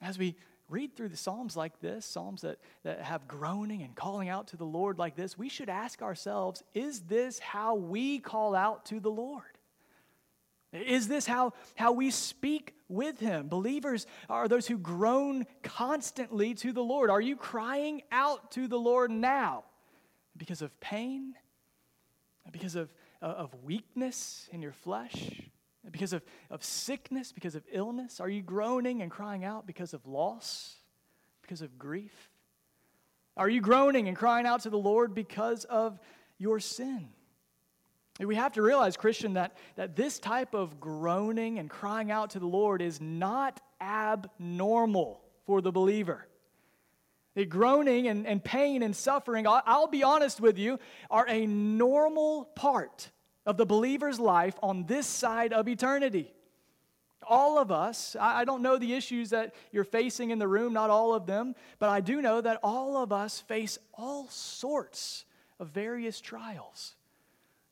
As 0.00 0.18
we 0.18 0.36
read 0.72 0.96
through 0.96 1.10
the 1.10 1.16
Psalms 1.16 1.56
like 1.56 1.78
this, 1.80 2.04
Psalms 2.06 2.40
that, 2.42 2.58
that 2.82 3.02
have 3.02 3.28
groaning 3.28 3.82
and 3.82 3.94
calling 3.94 4.28
out 4.28 4.48
to 4.48 4.56
the 4.56 4.64
Lord 4.64 4.98
like 4.98 5.14
this, 5.14 5.36
we 5.36 5.48
should 5.48 5.68
ask 5.68 6.02
ourselves 6.02 6.62
is 6.74 7.00
this 7.02 7.38
how 7.38 7.74
we 7.74 8.18
call 8.18 8.54
out 8.54 8.86
to 8.86 8.98
the 8.98 9.10
Lord? 9.10 9.44
Is 10.72 11.06
this 11.06 11.26
how, 11.26 11.52
how 11.74 11.92
we 11.92 12.10
speak 12.10 12.74
with 12.88 13.20
Him? 13.20 13.48
Believers 13.48 14.06
are 14.30 14.48
those 14.48 14.66
who 14.66 14.78
groan 14.78 15.46
constantly 15.62 16.54
to 16.54 16.72
the 16.72 16.82
Lord. 16.82 17.10
Are 17.10 17.20
you 17.20 17.36
crying 17.36 18.02
out 18.10 18.52
to 18.52 18.66
the 18.68 18.78
Lord 18.78 19.10
now 19.10 19.64
because 20.34 20.62
of 20.62 20.78
pain? 20.80 21.34
Because 22.50 22.74
of, 22.74 22.92
of 23.20 23.54
weakness 23.62 24.48
in 24.50 24.62
your 24.62 24.72
flesh? 24.72 25.42
Because 25.90 26.12
of, 26.12 26.22
of 26.50 26.62
sickness? 26.62 27.32
Because 27.32 27.54
of 27.54 27.64
illness? 27.72 28.20
Are 28.20 28.28
you 28.28 28.42
groaning 28.42 29.02
and 29.02 29.10
crying 29.10 29.44
out 29.44 29.66
because 29.66 29.94
of 29.94 30.06
loss? 30.06 30.76
Because 31.42 31.62
of 31.62 31.78
grief? 31.78 32.30
Are 33.36 33.48
you 33.48 33.60
groaning 33.60 34.08
and 34.08 34.16
crying 34.16 34.46
out 34.46 34.60
to 34.60 34.70
the 34.70 34.78
Lord 34.78 35.14
because 35.14 35.64
of 35.64 35.98
your 36.38 36.60
sin? 36.60 37.08
We 38.20 38.36
have 38.36 38.52
to 38.52 38.62
realize, 38.62 38.96
Christian, 38.96 39.34
that, 39.34 39.56
that 39.76 39.96
this 39.96 40.18
type 40.18 40.54
of 40.54 40.78
groaning 40.78 41.58
and 41.58 41.68
crying 41.68 42.10
out 42.10 42.30
to 42.30 42.38
the 42.38 42.46
Lord 42.46 42.82
is 42.82 43.00
not 43.00 43.60
abnormal 43.80 45.22
for 45.46 45.60
the 45.60 45.72
believer. 45.72 46.26
The 47.34 47.46
groaning 47.46 48.08
and, 48.08 48.26
and 48.26 48.44
pain 48.44 48.82
and 48.82 48.94
suffering, 48.94 49.46
I'll, 49.46 49.62
I'll 49.64 49.86
be 49.86 50.02
honest 50.02 50.40
with 50.40 50.58
you, 50.58 50.78
are 51.10 51.26
a 51.26 51.46
normal 51.46 52.44
part 52.44 53.10
of 53.46 53.56
the 53.56 53.66
believer's 53.66 54.20
life 54.20 54.58
on 54.62 54.84
this 54.86 55.06
side 55.06 55.52
of 55.52 55.68
eternity. 55.68 56.32
All 57.28 57.58
of 57.58 57.70
us, 57.70 58.16
I 58.18 58.44
don't 58.44 58.62
know 58.62 58.78
the 58.78 58.94
issues 58.94 59.30
that 59.30 59.54
you're 59.70 59.84
facing 59.84 60.30
in 60.30 60.38
the 60.38 60.48
room, 60.48 60.72
not 60.72 60.90
all 60.90 61.14
of 61.14 61.26
them, 61.26 61.54
but 61.78 61.88
I 61.88 62.00
do 62.00 62.20
know 62.20 62.40
that 62.40 62.58
all 62.62 62.96
of 62.96 63.12
us 63.12 63.40
face 63.40 63.78
all 63.94 64.28
sorts 64.28 65.24
of 65.60 65.68
various 65.68 66.20
trials. 66.20 66.96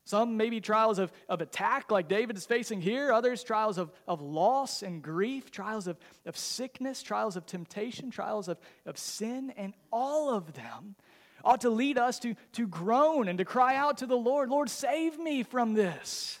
Some 0.05 0.35
maybe 0.35 0.59
trials 0.61 0.99
of, 0.99 1.11
of 1.29 1.41
attack, 1.41 1.91
like 1.91 2.07
David 2.07 2.35
is 2.35 2.45
facing 2.45 2.81
here, 2.81 3.11
others 3.11 3.43
trials 3.43 3.77
of, 3.77 3.91
of 4.07 4.21
loss 4.21 4.83
and 4.83 5.01
grief, 5.01 5.51
trials 5.51 5.87
of, 5.87 5.97
of 6.25 6.37
sickness, 6.37 7.03
trials 7.03 7.35
of 7.35 7.45
temptation, 7.45 8.09
trials 8.09 8.47
of, 8.47 8.57
of 8.85 8.97
sin, 8.97 9.53
and 9.57 9.73
all 9.91 10.33
of 10.33 10.53
them 10.53 10.95
ought 11.43 11.61
to 11.61 11.69
lead 11.69 11.97
us 11.97 12.19
to, 12.19 12.35
to 12.53 12.67
groan 12.67 13.27
and 13.27 13.37
to 13.37 13.45
cry 13.45 13.75
out 13.75 13.97
to 13.99 14.05
the 14.05 14.17
Lord, 14.17 14.49
Lord, 14.49 14.69
save 14.69 15.19
me 15.19 15.43
from 15.43 15.73
this. 15.73 16.39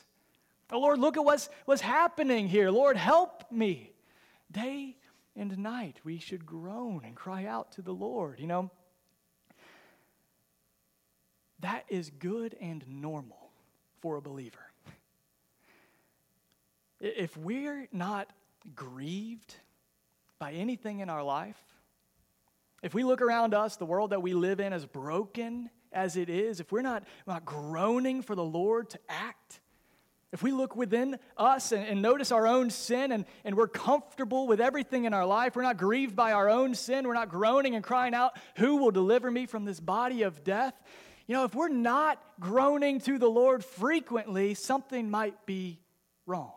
Oh, 0.71 0.79
Lord, 0.79 0.99
look 0.99 1.17
at 1.17 1.25
what's, 1.25 1.49
what's 1.65 1.81
happening 1.81 2.47
here. 2.47 2.71
Lord, 2.71 2.95
help 2.95 3.51
me. 3.51 3.91
Day 4.51 4.95
and 5.35 5.57
night, 5.57 5.97
we 6.03 6.19
should 6.19 6.45
groan 6.45 7.01
and 7.05 7.15
cry 7.15 7.45
out 7.45 7.73
to 7.73 7.81
the 7.81 7.93
Lord. 7.93 8.39
You 8.39 8.47
know, 8.47 8.71
that 11.59 11.85
is 11.89 12.09
good 12.09 12.55
and 12.59 12.83
normal 12.87 13.51
for 14.01 14.17
a 14.17 14.21
believer. 14.21 14.71
If 16.99 17.35
we're 17.35 17.87
not 17.91 18.29
grieved 18.75 19.55
by 20.39 20.53
anything 20.53 20.99
in 20.99 21.09
our 21.09 21.23
life, 21.23 21.61
if 22.83 22.93
we 22.93 23.03
look 23.03 23.21
around 23.21 23.53
us, 23.53 23.75
the 23.75 23.85
world 23.85 24.11
that 24.11 24.21
we 24.21 24.33
live 24.33 24.59
in, 24.59 24.73
as 24.73 24.85
broken 24.85 25.69
as 25.91 26.17
it 26.17 26.29
is, 26.29 26.59
if 26.59 26.71
we're 26.71 26.81
not, 26.81 27.03
not 27.27 27.45
groaning 27.45 28.21
for 28.21 28.35
the 28.35 28.43
Lord 28.43 28.89
to 28.91 28.99
act, 29.09 29.59
if 30.31 30.41
we 30.41 30.51
look 30.51 30.75
within 30.75 31.19
us 31.35 31.73
and, 31.73 31.85
and, 31.85 32.01
notice 32.01 32.31
our 32.31 32.47
own 32.47 32.69
sin 32.69 33.11
and, 33.11 33.25
and 33.43 33.55
we're 33.55 33.67
comfortable 33.67 34.47
with 34.47 34.61
everything 34.61 35.03
in 35.03 35.13
our 35.13 35.25
life, 35.25 35.55
we're 35.55 35.61
not 35.61 35.77
grieved 35.77 36.15
by 36.15 36.31
our 36.31 36.49
own 36.49 36.73
sin, 36.73 37.05
we're 37.05 37.13
not 37.13 37.29
groaning 37.29 37.75
and 37.75 37.83
crying 37.83 38.13
out, 38.13 38.37
Who 38.55 38.77
will 38.77 38.91
deliver 38.91 39.29
me 39.29 39.45
from 39.45 39.65
this 39.65 39.79
body 39.79 40.23
of 40.23 40.43
death? 40.43 40.73
You 41.27 41.35
know, 41.35 41.43
if 41.43 41.53
we're 41.53 41.67
not 41.69 42.21
groaning 42.39 42.99
to 43.01 43.17
the 43.19 43.29
Lord 43.29 43.63
frequently, 43.63 44.53
something 44.53 45.09
might 45.09 45.45
be 45.45 45.81
wrong. 46.25 46.53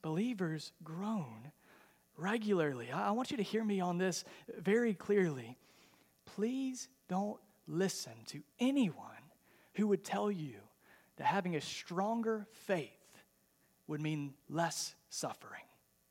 Believers 0.00 0.72
groan 0.84 1.47
regularly. 2.18 2.90
I 2.92 3.12
want 3.12 3.30
you 3.30 3.38
to 3.38 3.42
hear 3.42 3.64
me 3.64 3.80
on 3.80 3.96
this 3.96 4.24
very 4.58 4.92
clearly. 4.92 5.56
Please 6.26 6.88
don't 7.08 7.38
listen 7.66 8.12
to 8.26 8.42
anyone 8.60 8.98
who 9.74 9.86
would 9.86 10.04
tell 10.04 10.30
you 10.30 10.56
that 11.16 11.24
having 11.24 11.56
a 11.56 11.60
stronger 11.60 12.46
faith 12.66 12.90
would 13.86 14.00
mean 14.00 14.34
less 14.50 14.94
suffering 15.08 15.62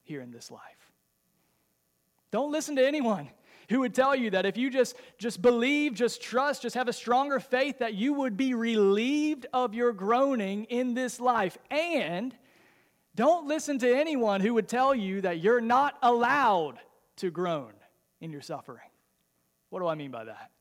here 0.03 0.21
in 0.21 0.31
this 0.31 0.49
life. 0.49 0.91
Don't 2.31 2.51
listen 2.51 2.75
to 2.77 2.85
anyone 2.85 3.29
who 3.69 3.81
would 3.81 3.93
tell 3.93 4.15
you 4.15 4.31
that 4.31 4.45
if 4.45 4.57
you 4.57 4.69
just, 4.69 4.95
just 5.17 5.41
believe, 5.41 5.93
just 5.93 6.21
trust, 6.21 6.61
just 6.61 6.75
have 6.75 6.87
a 6.87 6.93
stronger 6.93 7.39
faith, 7.39 7.79
that 7.79 7.93
you 7.93 8.13
would 8.13 8.37
be 8.37 8.53
relieved 8.53 9.45
of 9.53 9.73
your 9.73 9.91
groaning 9.91 10.63
in 10.65 10.93
this 10.93 11.19
life. 11.19 11.57
And 11.69 12.35
don't 13.17 13.47
listen 13.47 13.79
to 13.79 13.93
anyone 13.93 14.41
who 14.41 14.53
would 14.53 14.67
tell 14.67 14.93
you 14.93 15.21
that 15.21 15.39
you're 15.39 15.59
not 15.59 15.97
allowed 16.03 16.75
to 17.17 17.31
groan 17.31 17.73
in 18.21 18.31
your 18.31 18.41
suffering. 18.41 18.87
What 19.71 19.79
do 19.79 19.87
I 19.87 19.95
mean 19.95 20.11
by 20.11 20.25
that? 20.25 20.51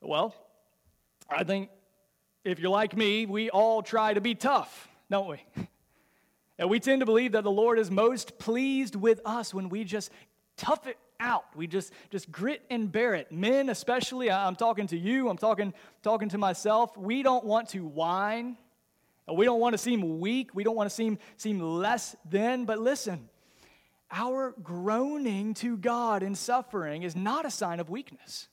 Well, 0.00 0.34
I 1.30 1.44
think 1.44 1.70
if 2.44 2.58
you're 2.58 2.72
like 2.72 2.96
me, 2.96 3.24
we 3.24 3.50
all 3.50 3.82
try 3.82 4.12
to 4.12 4.20
be 4.20 4.34
tough, 4.34 4.88
don't 5.08 5.28
we? 5.28 5.44
And 6.58 6.68
we 6.68 6.80
tend 6.80 7.00
to 7.00 7.06
believe 7.06 7.32
that 7.32 7.44
the 7.44 7.52
Lord 7.52 7.78
is 7.78 7.88
most 7.88 8.38
pleased 8.38 8.96
with 8.96 9.20
us 9.24 9.54
when 9.54 9.68
we 9.68 9.84
just 9.84 10.10
tough 10.56 10.88
it 10.88 10.98
out. 11.20 11.44
We 11.54 11.68
just 11.68 11.92
just 12.10 12.32
grit 12.32 12.62
and 12.68 12.90
bear 12.90 13.14
it. 13.14 13.30
Men, 13.30 13.68
especially, 13.68 14.28
I'm 14.28 14.56
talking 14.56 14.88
to 14.88 14.98
you, 14.98 15.28
I'm 15.28 15.38
talking 15.38 15.72
talking 16.02 16.28
to 16.30 16.38
myself. 16.38 16.96
We 16.96 17.22
don't 17.22 17.44
want 17.44 17.68
to 17.70 17.86
whine. 17.86 18.56
We 19.30 19.44
don't 19.44 19.60
want 19.60 19.74
to 19.74 19.78
seem 19.78 20.20
weak. 20.20 20.50
We 20.54 20.64
don't 20.64 20.76
want 20.76 20.90
to 20.90 20.94
seem 20.94 21.18
seem 21.36 21.60
less 21.60 22.16
than. 22.28 22.64
But 22.64 22.78
listen, 22.78 23.28
our 24.10 24.54
groaning 24.62 25.54
to 25.54 25.76
God 25.76 26.22
in 26.22 26.34
suffering 26.34 27.02
is 27.02 27.14
not 27.14 27.46
a 27.46 27.50
sign 27.50 27.80
of 27.80 27.88
weakness. 27.88 28.48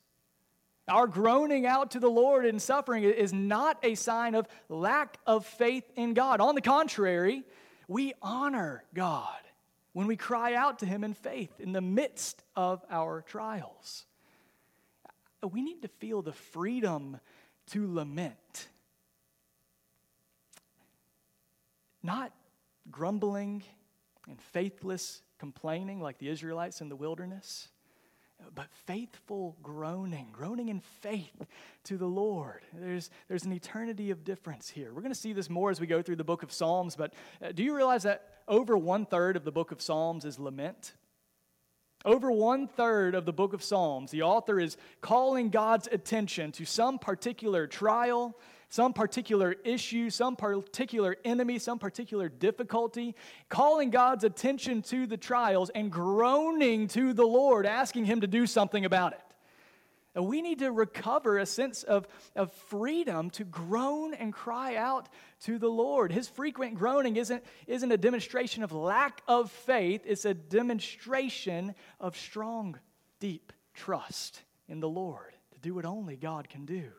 Our 0.87 1.05
groaning 1.05 1.67
out 1.67 1.91
to 1.91 1.99
the 1.99 2.09
Lord 2.09 2.45
in 2.45 2.59
suffering 2.59 3.03
is 3.03 3.31
not 3.31 3.77
a 3.83 3.93
sign 3.95 4.33
of 4.33 4.47
lack 4.69 5.19
of 5.27 5.45
faith 5.45 5.83
in 5.95 6.13
God. 6.13 6.41
On 6.41 6.55
the 6.55 6.61
contrary, 6.61 7.43
we 7.87 8.13
honor 8.21 8.83
God 8.93 9.37
when 9.93 10.07
we 10.07 10.15
cry 10.15 10.55
out 10.55 10.79
to 10.79 10.85
Him 10.85 11.03
in 11.03 11.13
faith 11.13 11.51
in 11.59 11.73
the 11.73 11.81
midst 11.81 12.43
of 12.55 12.83
our 12.89 13.21
trials. 13.21 14.05
We 15.43 15.61
need 15.61 15.83
to 15.83 15.87
feel 15.87 16.21
the 16.21 16.33
freedom 16.33 17.19
to 17.71 17.93
lament, 17.93 18.67
not 22.03 22.33
grumbling 22.91 23.63
and 24.27 24.41
faithless 24.41 25.21
complaining 25.37 26.01
like 26.01 26.17
the 26.17 26.29
Israelites 26.29 26.81
in 26.81 26.89
the 26.89 26.95
wilderness 26.95 27.69
but 28.55 28.67
faithful 28.85 29.57
groaning, 29.61 30.29
groaning 30.31 30.69
in 30.69 30.79
faith 30.79 31.45
to 31.83 31.97
the 31.97 32.05
Lord. 32.05 32.61
There's, 32.73 33.09
there's 33.27 33.43
an 33.43 33.53
eternity 33.53 34.11
of 34.11 34.23
difference 34.23 34.69
here. 34.69 34.93
We're 34.93 35.01
going 35.01 35.13
to 35.13 35.19
see 35.19 35.33
this 35.33 35.49
more 35.49 35.69
as 35.69 35.79
we 35.79 35.87
go 35.87 36.01
through 36.01 36.15
the 36.15 36.23
book 36.23 36.43
of 36.43 36.51
Psalms, 36.51 36.95
but 36.95 37.13
uh, 37.43 37.51
do 37.51 37.63
you 37.63 37.75
realize 37.75 38.03
that 38.03 38.27
over 38.47 38.77
one 38.77 39.05
third 39.05 39.35
of 39.35 39.43
the 39.43 39.51
book 39.51 39.71
of 39.71 39.81
Psalms 39.81 40.25
is 40.25 40.39
lament? 40.39 40.93
Over 42.05 42.31
one 42.31 42.67
third 42.67 43.13
of 43.13 43.25
the 43.25 43.33
book 43.33 43.53
of 43.53 43.61
Psalms, 43.61 44.11
the 44.11 44.21
author 44.21 44.59
is 44.59 44.77
calling 45.01 45.49
God's 45.49 45.87
attention 45.91 46.53
to 46.53 46.65
some 46.65 46.97
particular 46.97 47.67
trial, 47.67 48.37
some 48.69 48.93
particular 48.93 49.55
issue, 49.63 50.09
some 50.09 50.35
particular 50.35 51.17
enemy, 51.25 51.57
some 51.59 51.79
particular 51.79 52.29
difficulty, 52.29 53.15
calling 53.49 53.89
God's 53.89 54.23
attention 54.23 54.83
to 54.83 55.07
the 55.07 55.17
trials 55.17 55.71
and 55.71 55.91
groaning 55.91 56.87
to 56.89 57.13
the 57.13 57.25
Lord, 57.25 57.65
asking 57.65 58.05
Him 58.05 58.21
to 58.21 58.27
do 58.27 58.45
something 58.45 58.85
about 58.85 59.13
it. 59.13 59.21
And 60.15 60.27
we 60.27 60.41
need 60.41 60.59
to 60.59 60.71
recover 60.71 61.37
a 61.37 61.45
sense 61.45 61.83
of, 61.83 62.07
of 62.35 62.51
freedom 62.51 63.29
to 63.31 63.43
groan 63.43 64.13
and 64.13 64.33
cry 64.33 64.75
out 64.75 65.07
to 65.41 65.57
the 65.57 65.69
Lord. 65.69 66.11
His 66.11 66.27
frequent 66.27 66.75
groaning 66.75 67.15
isn't, 67.15 67.43
isn't 67.67 67.91
a 67.91 67.97
demonstration 67.97 68.63
of 68.63 68.71
lack 68.71 69.21
of 69.27 69.51
faith, 69.51 70.01
it's 70.05 70.25
a 70.25 70.33
demonstration 70.33 71.75
of 71.99 72.17
strong, 72.17 72.79
deep 73.19 73.53
trust 73.73 74.41
in 74.67 74.79
the 74.79 74.89
Lord 74.89 75.33
to 75.53 75.59
do 75.59 75.75
what 75.75 75.85
only 75.85 76.15
God 76.15 76.49
can 76.49 76.65
do. 76.65 76.91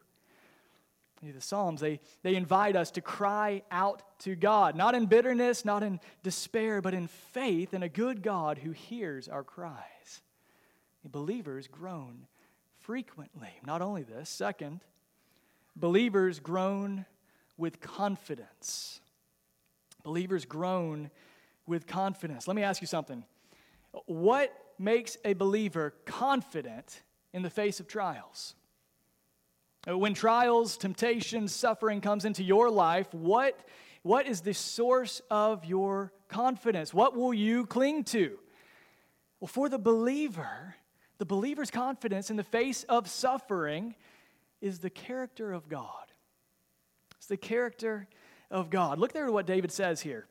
The 1.22 1.40
Psalms, 1.40 1.82
they, 1.82 2.00
they 2.22 2.34
invite 2.34 2.76
us 2.76 2.90
to 2.92 3.02
cry 3.02 3.62
out 3.70 4.02
to 4.20 4.34
God, 4.34 4.74
not 4.74 4.94
in 4.94 5.04
bitterness, 5.04 5.66
not 5.66 5.82
in 5.82 6.00
despair, 6.22 6.80
but 6.80 6.94
in 6.94 7.08
faith 7.08 7.74
in 7.74 7.82
a 7.82 7.90
good 7.90 8.22
God 8.22 8.56
who 8.58 8.70
hears 8.70 9.28
our 9.28 9.44
cries. 9.44 10.22
The 11.02 11.10
believers 11.10 11.66
groan 11.66 12.26
frequently. 12.78 13.50
Not 13.66 13.82
only 13.82 14.02
this, 14.02 14.30
second, 14.30 14.80
believers 15.76 16.40
groan 16.40 17.04
with 17.58 17.80
confidence. 17.80 19.00
Believers 20.02 20.46
groan 20.46 21.10
with 21.66 21.86
confidence. 21.86 22.48
Let 22.48 22.56
me 22.56 22.62
ask 22.62 22.80
you 22.80 22.86
something. 22.86 23.24
What 24.06 24.52
makes 24.78 25.18
a 25.24 25.34
believer 25.34 25.94
confident 26.06 27.02
in 27.34 27.42
the 27.42 27.50
face 27.50 27.78
of 27.78 27.86
trials? 27.86 28.54
Uh, 29.88 29.96
when 29.96 30.14
trials, 30.14 30.76
temptations, 30.76 31.54
suffering 31.54 32.00
comes 32.00 32.24
into 32.24 32.42
your 32.42 32.70
life, 32.70 33.12
what 33.14 33.58
What 34.02 34.26
is 34.26 34.40
the 34.40 34.54
source 34.54 35.20
of 35.30 35.64
your 35.66 36.10
confidence? 36.28 36.94
What 36.94 37.14
will 37.14 37.34
you 37.34 37.66
cling 37.66 38.04
to? 38.04 38.38
Well, 39.40 39.48
for 39.48 39.68
the 39.68 39.78
believer, 39.78 40.74
the 41.18 41.26
believer's 41.26 41.70
confidence 41.70 42.30
in 42.30 42.36
the 42.36 42.44
face 42.44 42.84
of 42.84 43.08
suffering 43.08 43.94
is 44.62 44.78
the 44.78 44.90
character 44.90 45.52
of 45.52 45.68
God. 45.68 46.12
It's 47.18 47.26
the 47.26 47.36
character 47.36 48.08
of 48.50 48.70
God. 48.70 48.98
Look 48.98 49.12
there 49.12 49.26
at 49.26 49.32
what 49.32 49.46
David 49.46 49.70
says 49.70 50.00
here. 50.00 50.26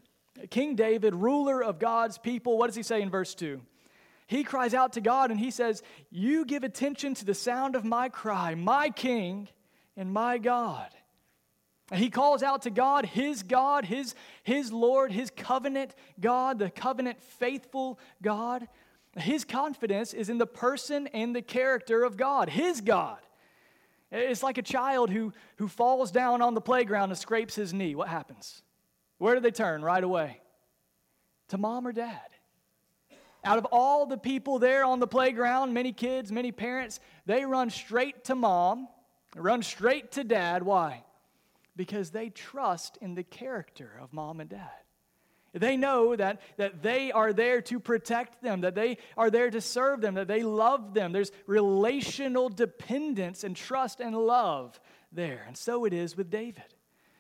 King 0.50 0.76
David, 0.76 1.14
ruler 1.14 1.64
of 1.64 1.78
God's 1.78 2.18
people, 2.18 2.58
what 2.58 2.68
does 2.68 2.76
he 2.76 2.84
say 2.84 3.02
in 3.02 3.10
verse 3.12 3.36
2? 3.36 3.62
He 4.30 4.44
cries 4.44 4.76
out 4.76 4.94
to 4.94 5.02
God 5.02 5.32
and 5.32 5.40
he 5.40 5.50
says, 5.50 5.82
You 6.12 6.46
give 6.46 6.64
attention 6.64 7.16
to 7.16 7.26
the 7.26 7.34
sound 7.34 7.76
of 7.76 7.84
my 7.84 8.10
cry, 8.10 8.54
my 8.54 8.92
king 8.92 9.48
and 9.98 10.14
my 10.14 10.38
God. 10.38 10.90
And 11.90 12.00
he 12.00 12.12
calls 12.12 12.44
out 12.44 12.62
to 12.62 12.70
God, 12.70 13.08
his 13.08 13.42
God, 13.42 13.86
his, 13.86 14.14
his 14.44 14.72
Lord, 14.72 15.12
his 15.12 15.32
covenant 15.32 15.96
God, 16.20 16.60
the 16.60 16.70
covenant 16.70 17.24
faithful 17.24 18.00
God. 18.22 18.68
His 19.18 19.44
confidence 19.46 20.14
is 20.14 20.30
in 20.30 20.38
the 20.38 20.46
person 20.46 21.08
and 21.08 21.36
the 21.36 21.42
character 21.42 22.04
of 22.04 22.16
God, 22.16 22.50
his 22.50 22.82
God. 22.82 23.18
It's 24.12 24.44
like 24.44 24.60
a 24.60 24.62
child 24.62 25.10
who, 25.10 25.34
who 25.56 25.68
falls 25.68 26.12
down 26.12 26.44
on 26.44 26.54
the 26.54 26.62
playground 26.62 27.10
and 27.10 27.18
scrapes 27.18 27.56
his 27.56 27.74
knee. 27.74 27.96
What 27.96 28.10
happens? 28.10 28.62
Where 29.18 29.34
do 29.34 29.42
they 29.42 29.50
turn 29.50 29.82
right 29.82 30.04
away? 30.04 30.40
To 31.48 31.58
mom 31.58 31.88
or 31.88 31.92
dad. 31.92 32.30
Out 33.44 33.58
of 33.58 33.66
all 33.72 34.06
the 34.06 34.18
people 34.18 34.60
there 34.60 34.84
on 34.84 35.00
the 35.00 35.08
playground, 35.08 35.74
many 35.74 35.94
kids, 35.94 36.32
many 36.32 36.52
parents, 36.52 37.00
they 37.26 37.46
run 37.46 37.70
straight 37.70 38.26
to 38.26 38.36
mom, 38.36 38.88
run 39.36 39.64
straight 39.64 40.12
to 40.14 40.24
dad. 40.24 40.64
Why? 40.64 41.04
Because 41.76 42.10
they 42.10 42.30
trust 42.30 42.98
in 43.02 43.16
the 43.16 43.24
character 43.24 43.92
of 44.02 44.12
mom 44.12 44.42
and 44.42 44.50
dad. 44.50 44.70
They 45.54 45.78
know 45.78 46.16
that, 46.16 46.42
that 46.58 46.84
they 46.84 47.12
are 47.12 47.34
there 47.34 47.62
to 47.64 47.80
protect 47.80 48.44
them, 48.44 48.62
that 48.62 48.76
they 48.76 48.98
are 49.18 49.32
there 49.32 49.50
to 49.50 49.62
serve 49.62 50.02
them, 50.02 50.14
that 50.16 50.28
they 50.28 50.44
love 50.44 50.94
them. 50.94 51.12
There's 51.12 51.32
relational 51.48 52.50
dependence 52.50 53.44
and 53.44 53.56
trust 53.56 54.00
and 54.00 54.16
love 54.16 54.80
there. 55.12 55.46
And 55.48 55.58
so 55.58 55.86
it 55.86 55.94
is 55.94 56.16
with 56.16 56.30
David. 56.30 56.76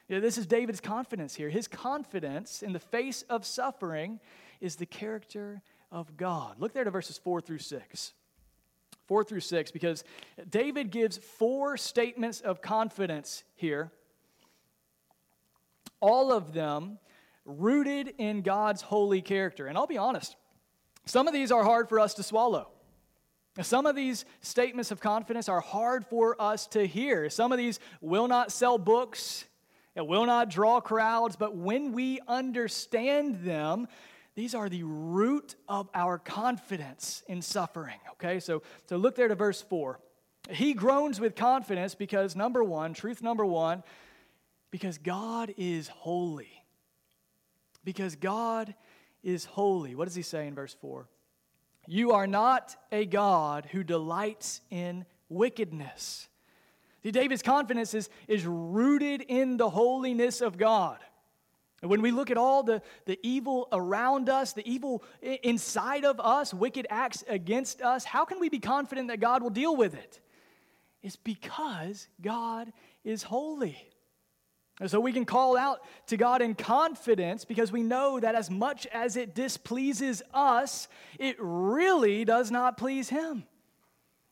You 0.07 0.15
know, 0.15 0.21
this 0.21 0.37
is 0.37 0.45
David's 0.45 0.81
confidence 0.81 1.33
here. 1.33 1.49
His 1.49 1.67
confidence 1.67 2.61
in 2.61 2.73
the 2.73 2.79
face 2.79 3.23
of 3.29 3.45
suffering 3.45 4.19
is 4.61 4.75
the 4.75 4.85
character 4.85 5.61
of 5.91 6.17
God. 6.17 6.59
Look 6.59 6.73
there 6.73 6.83
to 6.83 6.91
verses 6.91 7.17
4 7.17 7.41
through 7.41 7.59
6. 7.59 8.13
4 9.07 9.23
through 9.23 9.39
6, 9.39 9.71
because 9.71 10.03
David 10.49 10.91
gives 10.91 11.17
four 11.17 11.77
statements 11.77 12.41
of 12.41 12.61
confidence 12.61 13.43
here, 13.55 13.91
all 15.99 16.31
of 16.31 16.53
them 16.53 16.99
rooted 17.43 18.13
in 18.19 18.43
God's 18.43 18.83
holy 18.83 19.21
character. 19.23 19.65
And 19.65 19.77
I'll 19.77 19.87
be 19.87 19.97
honest, 19.97 20.35
some 21.05 21.27
of 21.27 21.33
these 21.33 21.51
are 21.51 21.63
hard 21.63 21.89
for 21.89 21.99
us 21.99 22.13
to 22.15 22.23
swallow. 22.23 22.69
Some 23.61 23.87
of 23.87 23.95
these 23.95 24.25
statements 24.41 24.91
of 24.91 25.01
confidence 25.01 25.49
are 25.49 25.59
hard 25.59 26.05
for 26.05 26.39
us 26.39 26.67
to 26.67 26.85
hear. 26.85 27.29
Some 27.29 27.51
of 27.51 27.57
these 27.57 27.79
will 27.99 28.27
not 28.27 28.51
sell 28.51 28.77
books, 28.77 29.45
it 29.95 30.05
will 30.05 30.27
not 30.27 30.49
draw 30.49 30.79
crowds, 30.79 31.35
but 31.35 31.55
when 31.55 31.91
we 31.91 32.19
understand 32.27 33.43
them, 33.43 33.87
these 34.39 34.55
are 34.55 34.69
the 34.69 34.83
root 34.83 35.55
of 35.67 35.89
our 35.93 36.17
confidence 36.17 37.23
in 37.27 37.41
suffering. 37.41 37.99
Okay, 38.11 38.39
so, 38.39 38.61
so 38.85 38.95
look 38.95 39.15
there 39.15 39.27
to 39.27 39.35
verse 39.35 39.61
4. 39.61 39.99
He 40.49 40.73
groans 40.73 41.19
with 41.19 41.35
confidence 41.35 41.93
because, 41.93 42.35
number 42.35 42.63
one, 42.63 42.93
truth 42.93 43.21
number 43.21 43.45
one, 43.45 43.83
because 44.71 44.97
God 44.97 45.53
is 45.57 45.89
holy. 45.89 46.63
Because 47.83 48.15
God 48.15 48.73
is 49.23 49.43
holy. 49.43 49.93
What 49.93 50.05
does 50.05 50.15
he 50.15 50.21
say 50.21 50.47
in 50.47 50.55
verse 50.55 50.75
4? 50.79 51.07
You 51.85 52.11
are 52.11 52.27
not 52.27 52.77
a 52.91 53.05
God 53.05 53.67
who 53.71 53.83
delights 53.83 54.61
in 54.69 55.05
wickedness. 55.27 56.29
See, 57.03 57.11
David's 57.11 57.41
confidence 57.41 57.93
is, 57.93 58.09
is 58.27 58.45
rooted 58.45 59.21
in 59.21 59.57
the 59.57 59.69
holiness 59.69 60.39
of 60.39 60.57
God. 60.57 60.99
And 61.81 61.89
when 61.89 62.01
we 62.01 62.11
look 62.11 62.29
at 62.29 62.37
all 62.37 62.63
the, 62.63 62.81
the 63.05 63.19
evil 63.23 63.67
around 63.71 64.29
us, 64.29 64.53
the 64.53 64.67
evil 64.69 65.03
inside 65.21 66.03
of 66.03 66.19
us, 66.19 66.53
wicked 66.53 66.87
acts 66.89 67.23
against 67.27 67.81
us, 67.81 68.03
how 68.03 68.25
can 68.25 68.39
we 68.39 68.49
be 68.49 68.59
confident 68.59 69.07
that 69.07 69.19
God 69.19 69.41
will 69.41 69.49
deal 69.49 69.75
with 69.75 69.93
it? 69.93 70.19
It's 71.01 71.15
because 71.15 72.07
God 72.21 72.71
is 73.03 73.23
holy. 73.23 73.77
And 74.79 74.89
so 74.89 74.99
we 74.99 75.11
can 75.11 75.25
call 75.25 75.57
out 75.57 75.81
to 76.07 76.17
God 76.17 76.41
in 76.41 76.55
confidence 76.55 77.43
because 77.43 77.71
we 77.71 77.83
know 77.83 78.19
that 78.19 78.35
as 78.35 78.49
much 78.49 78.87
as 78.87 79.17
it 79.17 79.35
displeases 79.35 80.21
us, 80.33 80.87
it 81.17 81.35
really 81.39 82.23
does 82.23 82.49
not 82.49 82.77
please 82.77 83.09
Him. 83.09 83.43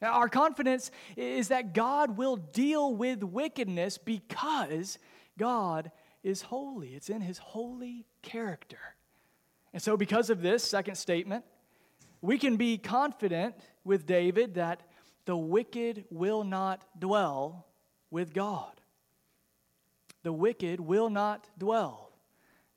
Now, 0.02 0.14
our 0.14 0.30
confidence 0.30 0.92
is 1.16 1.48
that 1.48 1.74
God 1.74 2.18
will 2.18 2.38
deal 2.38 2.94
with 2.94 3.24
wickedness 3.24 3.98
because 3.98 4.98
God 5.38 5.92
is 6.28 6.42
holy. 6.42 6.90
It's 6.90 7.10
in 7.10 7.22
his 7.22 7.38
holy 7.38 8.06
character. 8.22 8.80
And 9.72 9.82
so, 9.82 9.96
because 9.96 10.30
of 10.30 10.42
this 10.42 10.64
second 10.64 10.96
statement, 10.96 11.46
we 12.22 12.38
can 12.38 12.58
be 12.58 12.78
confident 12.78 13.56
with 13.86 14.06
David 14.06 14.56
that 14.56 14.82
the 15.26 15.38
wicked 15.38 16.06
will 16.10 16.44
not 16.44 16.84
dwell 17.00 17.66
with 18.12 18.34
God. 18.34 18.72
The 20.24 20.34
wicked 20.34 20.80
will 20.82 21.10
not 21.10 21.48
dwell 21.58 22.12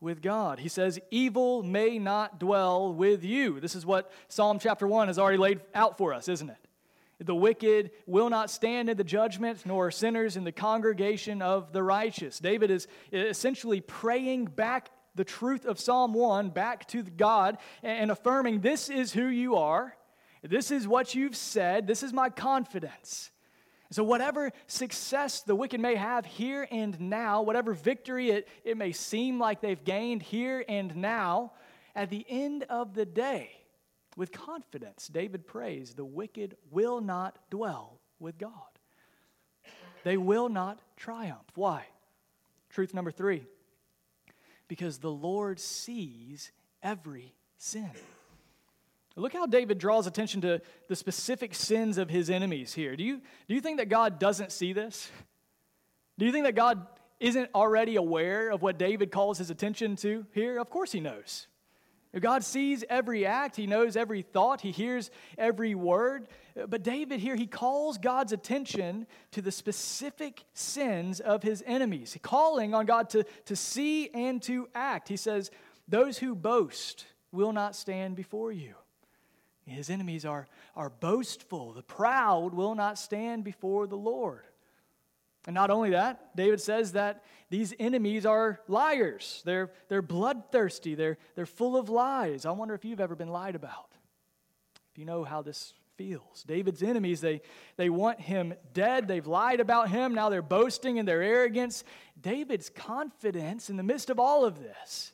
with 0.01 0.23
God. 0.23 0.61
He 0.61 0.69
says, 0.69 1.01
Evil 1.11 1.65
may 1.65 1.99
not 1.99 2.39
dwell 2.39 2.93
with 2.93 3.25
you. 3.25 3.59
This 3.59 3.75
is 3.75 3.85
what 3.85 4.13
Psalm 4.29 4.61
chapter 4.61 4.87
1 4.87 5.09
has 5.09 5.19
already 5.19 5.39
laid 5.39 5.61
out 5.75 5.99
for 5.99 6.15
us, 6.15 6.29
isn't 6.29 6.51
it? 6.51 6.69
The 7.21 7.35
wicked 7.35 7.91
will 8.07 8.31
not 8.31 8.51
stand 8.51 8.89
in 8.89 8.97
the 8.97 9.05
judgment, 9.05 9.67
nor 9.67 9.91
sinners 9.91 10.37
in 10.37 10.45
the 10.45 10.53
congregation 10.53 11.43
of 11.43 11.73
the 11.73 11.83
righteous. 11.83 12.39
David 12.39 12.71
is 12.71 12.89
essentially 13.13 13.83
praying 13.83 14.47
back 14.47 14.91
the 15.15 15.25
truth 15.25 15.67
of 15.67 15.79
Psalm 15.79 16.15
1 16.15 16.51
back 16.51 16.89
to 16.89 17.03
God 17.03 17.59
and 17.83 18.11
affirming, 18.11 18.61
This 18.61 18.89
is 18.89 19.13
who 19.13 19.27
you 19.27 19.57
are. 19.57 19.95
This 20.43 20.71
is 20.71 20.89
what 20.89 21.15
you've 21.15 21.37
said. 21.37 21.87
This 21.87 22.03
is 22.03 22.13
my 22.13 22.31
confidence. 22.31 23.31
So, 23.93 24.05
whatever 24.05 24.53
success 24.67 25.43
the 25.43 25.55
wicked 25.55 25.81
may 25.81 25.97
have 25.97 26.25
here 26.25 26.67
and 26.71 26.99
now, 27.01 27.43
whatever 27.43 27.75
victory 27.75 28.31
it, 28.31 28.49
it 28.65 28.77
may 28.77 28.93
seem 28.93 29.39
like 29.39 29.61
they've 29.61 29.83
gained 29.83 30.23
here 30.23 30.65
and 30.69 30.95
now, 30.97 31.53
at 31.95 32.09
the 32.09 32.25
end 32.29 32.63
of 32.71 32.95
the 32.95 33.05
day, 33.05 33.51
with 34.21 34.33
confidence, 34.33 35.09
David 35.09 35.47
prays, 35.47 35.95
the 35.95 36.05
wicked 36.05 36.55
will 36.71 37.01
not 37.01 37.39
dwell 37.49 38.01
with 38.19 38.37
God. 38.37 38.53
They 40.05 40.19
will 40.19 40.51
not 40.51 40.79
triumph. 40.95 41.47
Why? 41.55 41.87
Truth 42.69 42.93
number 42.93 43.11
three 43.11 43.47
because 44.69 44.99
the 44.99 45.11
Lord 45.11 45.59
sees 45.59 46.53
every 46.83 47.33
sin. 47.57 47.91
Look 49.17 49.33
how 49.33 49.47
David 49.47 49.79
draws 49.79 50.07
attention 50.07 50.43
to 50.43 50.61
the 50.87 50.97
specific 50.97 51.55
sins 51.55 51.97
of 51.97 52.11
his 52.11 52.29
enemies 52.29 52.75
here. 52.75 52.97
Do 52.97 53.03
you, 53.03 53.23
do 53.49 53.55
you 53.55 53.63
think 53.63 53.79
that 53.79 53.89
God 53.89 54.19
doesn't 54.19 54.53
see 54.53 54.75
this? 54.75 55.11
Do 56.19 56.27
you 56.27 56.33
think 56.33 56.45
that 56.45 56.55
God 56.55 56.87
isn't 57.21 57.49
already 57.55 57.97
aware 57.97 58.51
of 58.51 58.61
what 58.61 58.79
David 58.79 59.11
calls 59.11 59.39
his 59.39 59.49
attention 59.49 59.97
to 59.97 60.27
here? 60.33 60.59
Of 60.59 60.69
course 60.69 60.93
he 60.93 61.01
knows. 61.01 61.47
God 62.19 62.43
sees 62.43 62.83
every 62.91 63.25
act, 63.25 63.55
He 63.55 63.69
knows 63.69 63.97
every 63.97 64.23
thought, 64.23 64.61
He 64.61 64.73
hears 64.73 65.11
every 65.39 65.75
word. 65.77 66.27
But 66.69 66.83
David 66.83 67.21
here, 67.21 67.37
he 67.37 67.47
calls 67.47 67.99
God's 67.99 68.33
attention 68.33 69.07
to 69.31 69.41
the 69.41 69.53
specific 69.53 70.45
sins 70.53 71.21
of 71.21 71.43
his 71.43 71.63
enemies, 71.67 72.17
calling 72.23 72.75
on 72.75 72.87
God 72.87 73.09
to, 73.11 73.25
to 73.47 73.57
see 73.57 74.11
and 74.11 74.43
to 74.43 74.69
act. 74.75 75.09
He 75.09 75.17
says, 75.17 75.51
Those 75.89 76.19
who 76.19 76.35
boast 76.35 77.07
will 77.33 77.53
not 77.53 77.77
stand 77.77 78.17
before 78.17 78.53
you. 78.53 78.75
His 79.67 79.91
enemies 79.91 80.25
are, 80.25 80.49
are 80.75 80.91
boastful. 80.91 81.73
The 81.73 81.83
proud 81.83 82.55
will 82.55 82.75
not 82.75 82.99
stand 82.99 83.45
before 83.45 83.87
the 83.87 83.97
Lord. 83.97 84.43
And 85.47 85.55
not 85.55 85.71
only 85.71 85.91
that, 85.91 86.37
David 86.37 86.61
says 86.61 86.93
that 86.93 87.25
these 87.49 87.73
enemies 87.79 88.27
are 88.27 88.61
liars. 88.69 89.43
They're, 89.45 89.71
they're 89.89 90.03
bloodthirsty. 90.03 90.95
They're, 90.95 91.19
they're 91.35 91.47
full 91.47 91.77
of 91.77 91.89
lies. 91.89 92.45
I 92.45 92.51
wonder 92.51 92.75
if 92.75 92.85
you've 92.85 93.01
ever 93.01 93.17
been 93.17 93.31
lied 93.31 93.55
about. 93.55 93.89
If 94.93 94.99
you 94.99 95.05
know 95.05 95.25
how 95.25 95.43
this 95.43 95.73
feels. 95.97 96.45
David's 96.45 96.83
enemies, 96.83 97.21
they, 97.21 97.41
they 97.77 97.91
want 97.91 98.21
him 98.21 98.55
dead. 98.75 99.09
They've 99.09 99.27
lied 99.27 99.61
about 99.61 99.91
him. 99.91 100.15
Now 100.15 100.29
they're 100.29 100.43
boasting 100.43 100.99
in 100.99 101.07
their 101.07 101.23
arrogance. 101.23 101.85
David's 102.21 102.71
confidence 102.71 103.71
in 103.71 103.77
the 103.77 103.83
midst 103.83 104.11
of 104.11 104.19
all 104.19 104.45
of 104.45 104.63
this 104.63 105.13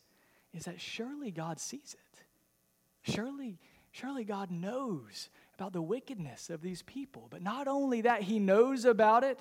is 0.52 0.64
that 0.64 0.80
surely 0.80 1.30
God 1.30 1.60
sees 1.60 1.94
it. 1.94 3.12
Surely, 3.12 3.58
surely 3.92 4.24
God 4.24 4.50
knows 4.50 5.28
about 5.54 5.72
the 5.72 5.82
wickedness 5.82 6.50
of 6.50 6.62
these 6.62 6.82
people. 6.82 7.28
But 7.30 7.42
not 7.42 7.68
only 7.68 8.02
that, 8.02 8.22
he 8.22 8.38
knows 8.38 8.84
about 8.84 9.24
it 9.24 9.38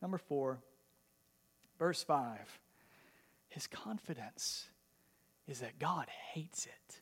Number 0.00 0.18
four, 0.18 0.58
verse 1.78 2.02
5. 2.02 2.38
his 3.48 3.66
confidence 3.66 4.68
is 5.46 5.60
that 5.60 5.78
God 5.78 6.06
hates 6.32 6.66
it. 6.66 7.00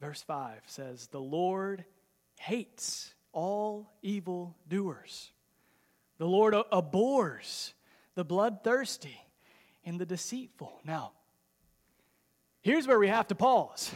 Verse 0.00 0.22
5 0.22 0.62
says, 0.66 1.06
The 1.08 1.20
Lord 1.20 1.84
hates 2.38 3.14
all 3.32 3.92
evil 4.02 4.56
doers. 4.68 5.30
The 6.18 6.26
Lord 6.26 6.54
abhors 6.72 7.74
the 8.14 8.24
bloodthirsty 8.24 9.20
and 9.84 10.00
the 10.00 10.06
deceitful. 10.06 10.80
Now, 10.84 11.12
here's 12.62 12.86
where 12.86 12.98
we 12.98 13.08
have 13.08 13.28
to 13.28 13.34
pause. 13.34 13.92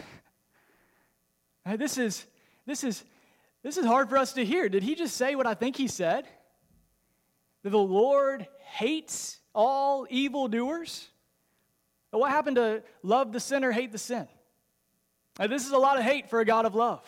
this 1.76 1.98
is 1.98 2.26
this 2.66 2.84
is 2.84 3.04
this 3.62 3.76
is 3.76 3.84
hard 3.84 4.08
for 4.08 4.16
us 4.16 4.32
to 4.34 4.44
hear. 4.44 4.68
Did 4.68 4.82
he 4.82 4.94
just 4.94 5.16
say 5.16 5.34
what 5.34 5.46
I 5.46 5.54
think 5.54 5.76
he 5.76 5.88
said? 5.88 6.26
That 7.66 7.70
the 7.70 7.78
Lord 7.78 8.46
hates 8.60 9.40
all 9.52 10.06
evildoers? 10.08 11.08
What 12.12 12.30
happened 12.30 12.54
to 12.54 12.84
love 13.02 13.32
the 13.32 13.40
sinner, 13.40 13.72
hate 13.72 13.90
the 13.90 13.98
sin? 13.98 14.28
Now, 15.36 15.48
this 15.48 15.66
is 15.66 15.72
a 15.72 15.76
lot 15.76 15.98
of 15.98 16.04
hate 16.04 16.30
for 16.30 16.38
a 16.38 16.44
God 16.44 16.64
of 16.64 16.76
love. 16.76 17.02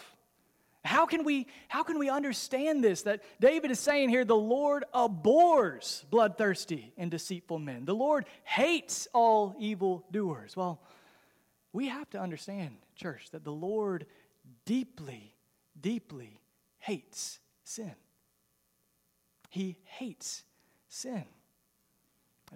How 0.85 1.07
can 1.07 1.23
we 1.23 1.47
how 1.69 1.85
can 1.85 1.97
we 1.97 2.11
understand 2.11 2.83
this 2.83 3.03
that 3.03 3.23
David 3.39 3.71
is 3.71 3.79
saying 3.79 4.09
here 4.09 4.25
the 4.25 4.35
Lord 4.35 4.83
abhors 4.93 6.05
bloodthirsty 6.11 6.93
and 6.99 7.09
deceitful 7.09 7.61
men. 7.61 7.85
The 7.85 7.95
Lord 7.95 8.25
hates 8.43 9.07
all 9.15 9.55
evil 9.61 10.07
doers. 10.11 10.57
Well, 10.57 10.83
we 11.73 11.87
have 11.87 12.11
to 12.11 12.21
understand, 12.21 12.79
church, 12.97 13.31
that 13.31 13.45
the 13.45 13.53
Lord 13.53 14.07
deeply 14.65 15.37
deeply 15.81 16.41
hates 16.81 17.39
sin. 17.63 17.95
He 19.51 19.79
hates 19.85 20.43
sin. 20.99 21.25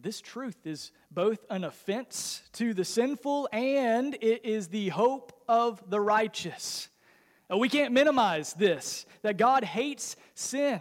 This 0.00 0.20
truth 0.20 0.66
is 0.66 0.90
both 1.12 1.46
an 1.48 1.62
offense 1.62 2.42
to 2.54 2.74
the 2.74 2.84
sinful 2.84 3.48
and 3.52 4.14
it 4.14 4.44
is 4.44 4.66
the 4.66 4.88
hope 4.88 5.32
of 5.46 5.80
the 5.88 6.00
righteous. 6.00 6.88
Uh, 7.48 7.56
we 7.56 7.68
can't 7.68 7.92
minimize 7.92 8.52
this, 8.54 9.06
that 9.22 9.36
God 9.36 9.62
hates 9.62 10.16
sin. 10.34 10.80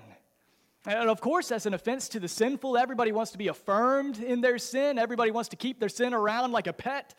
And 0.88 1.08
of 1.08 1.22
course, 1.22 1.50
that's 1.50 1.68
an 1.68 1.76
offense 1.76 2.10
to 2.10 2.20
the 2.20 2.28
sinful. 2.28 2.80
Everybody 2.80 3.12
wants 3.12 3.32
to 3.34 3.38
be 3.38 3.50
affirmed 3.50 4.18
in 4.18 4.42
their 4.42 4.58
sin, 4.58 4.98
everybody 4.98 5.30
wants 5.30 5.50
to 5.50 5.56
keep 5.56 5.80
their 5.80 5.90
sin 5.90 6.16
around 6.16 6.54
like 6.54 6.66
a 6.66 6.74
pet, 6.74 7.14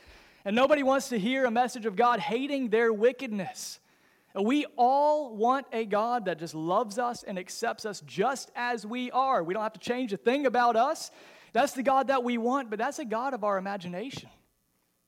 and 0.44 0.56
nobody 0.56 0.82
wants 0.82 1.10
to 1.10 1.20
hear 1.20 1.44
a 1.44 1.52
message 1.52 1.86
of 1.86 1.94
God 1.94 2.18
hating 2.18 2.70
their 2.70 2.92
wickedness. 2.92 3.78
We 4.34 4.64
all 4.76 5.36
want 5.36 5.66
a 5.72 5.84
God 5.84 6.24
that 6.24 6.38
just 6.38 6.54
loves 6.54 6.98
us 6.98 7.22
and 7.22 7.38
accepts 7.38 7.84
us 7.84 8.00
just 8.06 8.50
as 8.56 8.86
we 8.86 9.10
are. 9.10 9.42
We 9.42 9.52
don't 9.52 9.62
have 9.62 9.74
to 9.74 9.80
change 9.80 10.12
a 10.12 10.16
thing 10.16 10.46
about 10.46 10.74
us. 10.74 11.10
That's 11.52 11.72
the 11.74 11.82
God 11.82 12.06
that 12.06 12.24
we 12.24 12.38
want, 12.38 12.70
but 12.70 12.78
that's 12.78 12.98
a 12.98 13.04
God 13.04 13.34
of 13.34 13.44
our 13.44 13.58
imagination. 13.58 14.30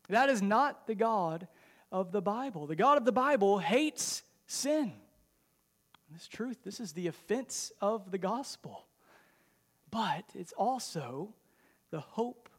That 0.08 0.28
is 0.28 0.42
not 0.42 0.86
the 0.86 0.94
God 0.94 1.48
of 1.90 2.12
the 2.12 2.20
Bible. 2.20 2.66
The 2.66 2.76
God 2.76 2.98
of 2.98 3.06
the 3.06 3.12
Bible 3.12 3.58
hates 3.58 4.22
sin. 4.46 4.92
This 6.10 6.28
truth, 6.28 6.58
this 6.62 6.78
is 6.78 6.92
the 6.92 7.06
offense 7.06 7.72
of 7.80 8.10
the 8.10 8.18
gospel. 8.18 8.86
But 9.90 10.24
it's 10.34 10.52
also 10.52 11.34
the 11.90 12.00
hope 12.00 12.50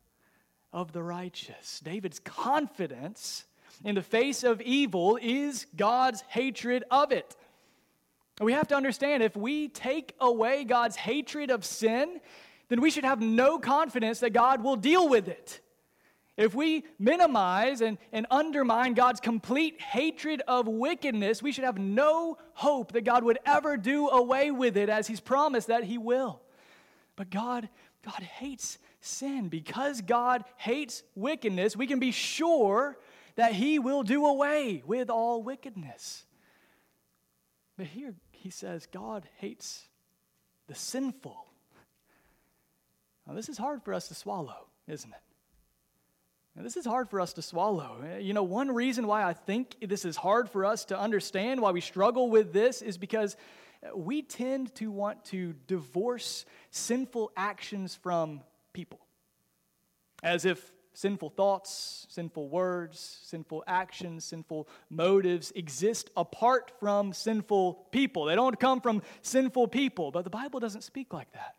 of 0.74 0.94
the 0.94 1.04
righteous. 1.04 1.80
David's 1.80 2.20
confidence 2.20 3.46
in 3.84 3.96
the 3.96 4.02
face 4.02 4.44
of 4.44 4.62
evil 4.62 5.18
is 5.22 5.66
God's 5.76 6.22
hatred 6.28 6.84
of 6.90 7.12
it. 7.12 7.36
We 8.42 8.54
have 8.54 8.68
to 8.70 8.76
understand 8.76 9.24
if 9.24 9.36
we 9.36 9.70
take 9.70 10.14
away 10.20 10.66
God's 10.66 10.96
hatred 10.96 11.52
of 11.52 11.64
sin, 11.64 12.20
then 12.68 12.82
we 12.82 12.92
should 12.92 13.06
have 13.06 13.22
no 13.22 13.60
confidence 13.60 14.20
that 14.20 14.32
God 14.32 14.64
will 14.64 14.76
deal 14.76 15.08
with 15.08 15.28
it. 15.28 15.62
If 16.38 16.54
we 16.54 16.84
minimize 17.00 17.80
and, 17.80 17.98
and 18.12 18.28
undermine 18.30 18.94
God's 18.94 19.22
complete 19.22 19.80
hatred 19.80 20.42
of 20.48 20.68
wickedness, 20.68 21.42
we 21.42 21.54
should 21.54 21.64
have 21.64 21.78
no 21.78 22.38
hope 22.54 22.92
that 22.92 23.06
God 23.06 23.24
would 23.24 23.40
ever 23.46 23.78
do 23.78 24.10
away 24.10 24.52
with 24.52 24.76
it 24.76 24.90
as 24.90 25.08
He's 25.08 25.22
promised 25.22 25.68
that 25.68 25.86
He 25.86 25.98
will. 25.98 26.42
But 27.16 27.30
God, 27.30 27.70
God 28.04 28.22
hates 28.22 28.78
sin. 29.00 29.48
Because 29.48 30.02
God 30.02 30.44
hates 30.58 31.04
wickedness, 31.16 31.78
we 31.78 31.88
can 31.88 32.00
be 32.00 32.12
sure 32.12 32.98
that 33.36 33.54
he 33.54 33.80
will 33.80 34.04
do 34.04 34.26
away 34.26 34.84
with 34.86 35.10
all 35.10 35.44
wickedness. 35.44 36.26
But 37.78 37.88
here 37.88 38.16
he 38.32 38.50
says 38.50 38.88
God 38.92 39.28
hates 39.38 39.88
the 40.68 40.76
sinful. 40.76 41.46
Now, 43.28 43.34
this 43.34 43.50
is 43.50 43.58
hard 43.58 43.84
for 43.84 43.94
us 43.94 44.08
to 44.10 44.14
swallow, 44.14 44.68
isn't 44.88 45.12
it? 45.12 45.20
Now, 46.56 46.64
this 46.64 46.78
is 46.78 46.86
hard 46.86 47.10
for 47.10 47.20
us 47.20 47.34
to 47.34 47.42
swallow. 47.42 48.18
You 48.20 48.34
know, 48.34 48.44
one 48.44 48.74
reason 48.74 49.08
why 49.08 49.24
I 49.24 49.34
think 49.34 49.76
this 49.82 50.06
is 50.06 50.16
hard 50.16 50.50
for 50.50 50.64
us 50.64 50.86
to 50.86 51.00
understand, 51.00 51.60
why 51.60 51.72
we 51.72 51.82
struggle 51.82 52.30
with 52.30 52.54
this, 52.54 52.82
is 52.82 52.98
because 52.98 53.36
we 53.94 54.22
tend 54.22 54.74
to 54.76 54.90
want 54.90 55.26
to 55.26 55.54
divorce 55.68 56.46
sinful 56.72 57.32
actions 57.36 57.96
from 57.96 58.42
people. 58.74 59.00
As 60.24 60.46
if 60.46 60.72
sinful 60.96 61.30
thoughts, 61.30 62.08
sinful 62.10 62.48
words, 62.50 63.20
sinful 63.24 63.64
actions, 63.68 64.24
sinful 64.24 64.68
motives 64.90 65.52
exist 65.56 66.10
apart 66.16 66.72
from 66.80 67.14
sinful 67.14 67.88
people. 67.92 68.26
They 68.26 68.36
don't 68.36 68.60
come 68.60 68.82
from 68.82 69.04
sinful 69.22 69.68
people, 69.68 70.12
but 70.12 70.24
the 70.24 70.30
Bible 70.30 70.60
doesn't 70.60 70.84
speak 70.84 71.14
like 71.14 71.32
that. 71.34 71.56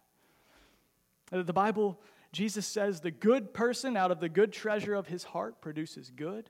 Uh, 1.30 1.42
the 1.42 1.52
Bible, 1.52 2.00
Jesus 2.32 2.66
says, 2.66 3.00
the 3.00 3.10
good 3.10 3.52
person 3.52 3.96
out 3.96 4.10
of 4.10 4.20
the 4.20 4.28
good 4.28 4.52
treasure 4.52 4.94
of 4.94 5.06
his 5.06 5.22
heart 5.22 5.60
produces 5.60 6.10
good. 6.10 6.48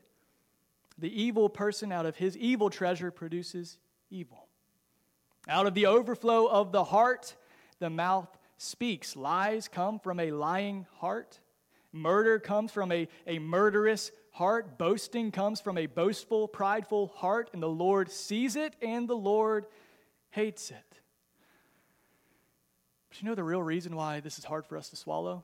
The 0.97 1.21
evil 1.21 1.49
person 1.49 1.91
out 1.91 2.05
of 2.05 2.15
his 2.15 2.37
evil 2.37 2.69
treasure 2.69 3.11
produces 3.11 3.77
evil. 4.09 4.47
Out 5.47 5.67
of 5.67 5.73
the 5.73 5.85
overflow 5.85 6.47
of 6.47 6.71
the 6.71 6.85
heart, 6.85 7.35
the 7.79 7.89
mouth 7.89 8.29
speaks. 8.57 9.15
Lies 9.15 9.67
come 9.67 9.99
from 9.99 10.19
a 10.19 10.31
lying 10.31 10.87
heart. 10.99 11.39
Murder 11.91 12.39
comes 12.39 12.71
from 12.71 12.91
a, 12.91 13.07
a 13.25 13.39
murderous 13.39 14.11
heart. 14.31 14.77
Boasting 14.77 15.31
comes 15.31 15.61
from 15.61 15.77
a 15.77 15.85
boastful, 15.85 16.47
prideful 16.47 17.07
heart. 17.15 17.49
And 17.53 17.63
the 17.63 17.69
Lord 17.69 18.11
sees 18.11 18.55
it 18.55 18.75
and 18.81 19.07
the 19.07 19.15
Lord 19.15 19.65
hates 20.29 20.69
it. 20.69 20.99
But 23.09 23.21
you 23.21 23.27
know 23.27 23.35
the 23.35 23.43
real 23.43 23.63
reason 23.63 23.95
why 23.95 24.19
this 24.19 24.37
is 24.37 24.45
hard 24.45 24.65
for 24.65 24.77
us 24.77 24.89
to 24.89 24.95
swallow? 24.95 25.43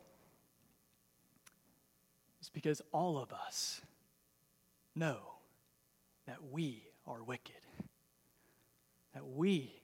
It's 2.40 2.50
because 2.50 2.82
all 2.92 3.18
of 3.18 3.32
us 3.32 3.82
know 4.96 5.18
that 6.28 6.38
we 6.52 6.84
are 7.08 7.24
wicked. 7.24 7.56
That 9.14 9.26
we 9.26 9.82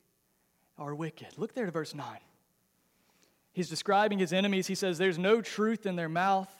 are 0.77 0.93
wicked. 0.93 1.37
Look 1.37 1.53
there 1.53 1.65
to 1.65 1.71
verse 1.71 1.95
9. 1.95 2.05
He's 3.53 3.69
describing 3.69 4.19
his 4.19 4.33
enemies. 4.33 4.67
He 4.67 4.75
says, 4.75 4.97
There's 4.97 5.17
no 5.17 5.41
truth 5.41 5.85
in 5.85 5.95
their 5.95 6.09
mouth. 6.09 6.53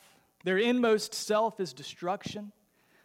Their 0.43 0.57
inmost 0.57 1.13
self 1.13 1.59
is 1.59 1.73
destruction. 1.73 2.51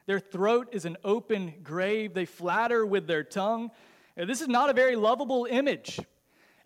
Their 0.07 0.21
throat 0.21 0.69
is 0.73 0.85
an 0.85 0.97
open 1.03 1.55
grave. 1.63 2.15
They 2.15 2.27
flatter 2.27 2.85
with 2.85 3.07
their 3.07 3.25
tongue. 3.25 3.71
This 4.17 4.41
is 4.41 4.49
not 4.49 4.71
a 4.71 4.73
very 4.73 4.97
lovable 4.97 5.47
image. 5.51 5.99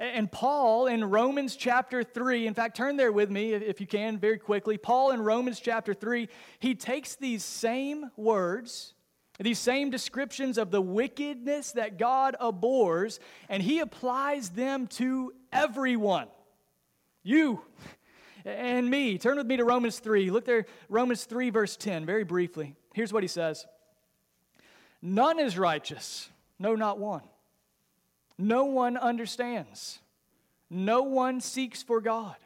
And 0.01 0.31
Paul 0.31 0.87
in 0.87 1.05
Romans 1.05 1.57
chapter 1.57 2.05
3, 2.05 2.47
in 2.47 2.55
fact, 2.55 2.77
turn 2.77 2.97
there 2.97 3.11
with 3.11 3.31
me 3.31 3.53
if 3.53 3.81
you 3.81 3.87
can 3.87 4.19
very 4.19 4.39
quickly. 4.39 4.79
Paul 4.79 5.11
in 5.11 5.21
Romans 5.21 5.59
chapter 5.59 5.93
3, 5.93 6.29
he 6.61 6.75
takes 6.77 7.17
these 7.17 7.43
same 7.43 8.11
words, 8.17 8.95
these 9.41 9.59
same 9.59 9.91
descriptions 9.91 10.57
of 10.57 10.71
the 10.71 10.81
wickedness 10.81 11.73
that 11.73 11.99
God 11.99 12.37
abhors, 12.39 13.19
and 13.49 13.61
he 13.61 13.81
applies 13.81 14.51
them 14.51 14.87
to 14.89 15.33
everyone. 15.53 16.29
You 17.29 17.61
and 18.47 18.89
me. 18.89 19.19
Turn 19.19 19.37
with 19.37 19.47
me 19.47 19.59
to 19.59 19.65
Romans 19.65 19.99
3. 19.99 20.31
Look 20.31 20.47
there, 20.47 20.65
Romans 20.89 21.25
3, 21.25 21.51
verse 21.51 21.77
10, 21.77 22.07
very 22.07 22.25
briefly. 22.25 22.75
Here's 22.95 23.13
what 23.13 23.23
he 23.23 23.29
says 23.29 23.67
None 25.03 25.39
is 25.39 25.59
righteous, 25.59 26.31
no, 26.59 26.75
not 26.75 26.99
one. 26.99 27.21
No 28.39 28.65
one 28.65 28.97
understands. 28.97 29.99
No 30.71 31.03
one 31.03 31.43
seeks 31.43 31.83
for 31.83 32.01
God. 32.01 32.37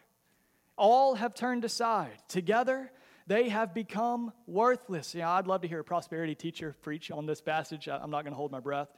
All 0.76 1.14
have 1.14 1.32
turned 1.32 1.64
aside. 1.64 2.18
Together, 2.26 2.90
they 3.28 3.50
have 3.50 3.74
become 3.74 4.32
worthless. 4.48 5.14
Yeah, 5.14 5.30
I'd 5.30 5.46
love 5.46 5.60
to 5.60 5.68
hear 5.68 5.80
a 5.80 5.84
prosperity 5.84 6.34
teacher 6.34 6.74
preach 6.82 7.12
on 7.12 7.26
this 7.26 7.40
passage. 7.40 7.88
I'm 7.88 8.10
not 8.10 8.22
going 8.22 8.32
to 8.32 8.36
hold 8.36 8.50
my 8.50 8.60
breath. 8.60 8.88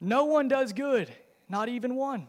No 0.00 0.24
one 0.24 0.48
does 0.48 0.72
good, 0.72 1.12
not 1.48 1.68
even 1.68 1.94
one. 1.94 2.28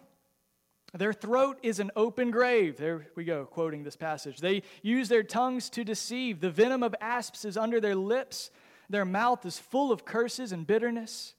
Their 0.93 1.13
throat 1.13 1.59
is 1.63 1.79
an 1.79 1.91
open 1.95 2.31
grave. 2.31 2.77
There 2.77 3.07
we 3.15 3.23
go, 3.23 3.45
quoting 3.45 3.83
this 3.83 3.97
passage. 3.97 4.39
They 4.39 4.63
use 4.81 5.09
their 5.09 5.23
tongues 5.23 5.69
to 5.71 5.83
deceive. 5.83 6.39
The 6.39 6.49
venom 6.49 6.81
of 6.81 6.95
asps 7.01 7.45
is 7.45 7.57
under 7.57 7.79
their 7.79 7.95
lips. 7.95 8.51
Their 8.89 9.05
mouth 9.05 9.45
is 9.45 9.59
full 9.59 9.91
of 9.91 10.05
curses 10.05 10.51
and 10.51 10.65
bitterness. 10.65 11.33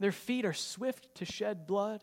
Their 0.00 0.12
feet 0.12 0.44
are 0.44 0.54
swift 0.54 1.14
to 1.16 1.24
shed 1.24 1.66
blood. 1.66 2.02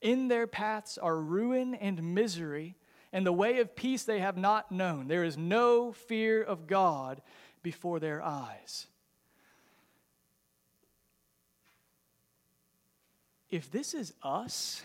In 0.00 0.28
their 0.28 0.46
paths 0.46 0.96
are 0.96 1.16
ruin 1.16 1.74
and 1.74 2.14
misery, 2.14 2.76
and 3.12 3.26
the 3.26 3.32
way 3.32 3.58
of 3.58 3.76
peace 3.76 4.04
they 4.04 4.20
have 4.20 4.36
not 4.36 4.72
known. 4.72 5.08
There 5.08 5.24
is 5.24 5.36
no 5.36 5.92
fear 5.92 6.42
of 6.42 6.66
God 6.66 7.20
before 7.62 8.00
their 8.00 8.22
eyes. 8.22 8.86
If 13.50 13.70
this 13.70 13.94
is 13.94 14.12
us, 14.22 14.82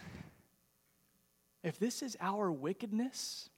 if 1.63 1.79
this 1.79 2.01
is 2.01 2.17
our 2.19 2.51
wickedness, 2.51 3.49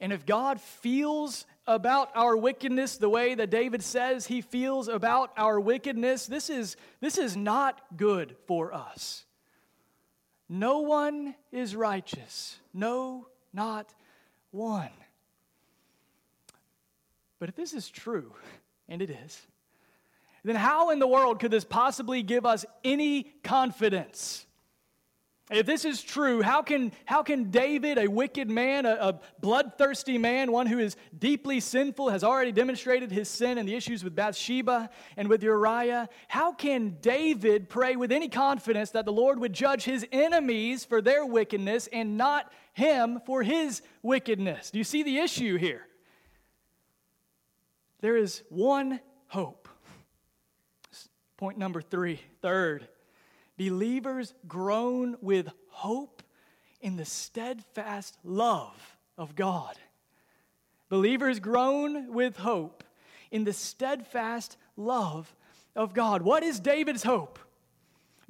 and 0.00 0.12
if 0.12 0.26
God 0.26 0.60
feels 0.60 1.46
about 1.66 2.10
our 2.14 2.36
wickedness 2.36 2.98
the 2.98 3.08
way 3.08 3.34
that 3.34 3.50
David 3.50 3.82
says 3.82 4.26
he 4.26 4.40
feels 4.40 4.88
about 4.88 5.32
our 5.36 5.58
wickedness, 5.58 6.26
this 6.26 6.50
is, 6.50 6.76
this 7.00 7.16
is 7.16 7.36
not 7.36 7.80
good 7.96 8.36
for 8.46 8.74
us. 8.74 9.24
No 10.48 10.80
one 10.80 11.34
is 11.52 11.74
righteous. 11.74 12.58
No, 12.74 13.28
not 13.52 13.94
one. 14.50 14.90
But 17.38 17.48
if 17.48 17.56
this 17.56 17.72
is 17.72 17.88
true, 17.88 18.34
and 18.88 19.00
it 19.00 19.10
is, 19.10 19.46
then 20.44 20.56
how 20.56 20.90
in 20.90 20.98
the 20.98 21.06
world 21.06 21.40
could 21.40 21.50
this 21.50 21.64
possibly 21.64 22.22
give 22.22 22.44
us 22.44 22.66
any 22.84 23.24
confidence? 23.42 24.46
If 25.50 25.66
this 25.66 25.84
is 25.84 26.02
true, 26.02 26.40
how 26.40 26.62
can, 26.62 26.90
how 27.04 27.22
can 27.22 27.50
David, 27.50 27.98
a 27.98 28.06
wicked 28.06 28.48
man, 28.48 28.86
a, 28.86 28.94
a, 28.94 29.20
bloodthirsty 29.40 30.16
man, 30.16 30.50
one 30.50 30.66
who 30.66 30.78
is 30.78 30.96
deeply 31.18 31.60
sinful, 31.60 32.08
has 32.08 32.24
already 32.24 32.50
demonstrated 32.50 33.12
his 33.12 33.28
sin 33.28 33.58
and 33.58 33.68
the 33.68 33.74
issues 33.74 34.02
with 34.02 34.16
Bathsheba 34.16 34.88
and 35.18 35.28
with 35.28 35.42
Uriah, 35.42 36.08
how 36.28 36.52
can 36.52 36.96
David 37.02 37.68
pray 37.68 37.94
with 37.94 38.10
any 38.10 38.30
confidence 38.30 38.90
that 38.92 39.04
the 39.04 39.12
Lord 39.12 39.38
would 39.38 39.52
judge 39.52 39.84
his 39.84 40.06
enemies 40.12 40.86
for 40.86 41.02
their 41.02 41.26
wickedness 41.26 41.90
and 41.92 42.16
not 42.16 42.50
him 42.72 43.20
for 43.26 43.42
his 43.42 43.82
wickedness? 44.02 44.70
Do 44.70 44.78
you 44.78 44.84
see 44.84 45.02
the 45.02 45.18
issue 45.18 45.58
here? 45.58 45.86
There 48.00 48.16
is 48.16 48.42
one 48.48 48.98
hope. 49.26 49.68
Point 51.36 51.58
number 51.58 51.82
three, 51.82 52.20
third 52.40 52.88
believers 53.56 54.34
groan 54.46 55.16
with 55.20 55.48
hope 55.68 56.22
in 56.80 56.96
the 56.96 57.04
steadfast 57.04 58.18
love 58.24 58.96
of 59.16 59.34
God. 59.34 59.76
Believers 60.88 61.40
groan 61.40 62.12
with 62.12 62.36
hope 62.36 62.84
in 63.30 63.44
the 63.44 63.52
steadfast 63.52 64.56
love 64.76 65.34
of 65.74 65.94
God. 65.94 66.22
What 66.22 66.42
is 66.42 66.60
David's 66.60 67.02
hope? 67.02 67.38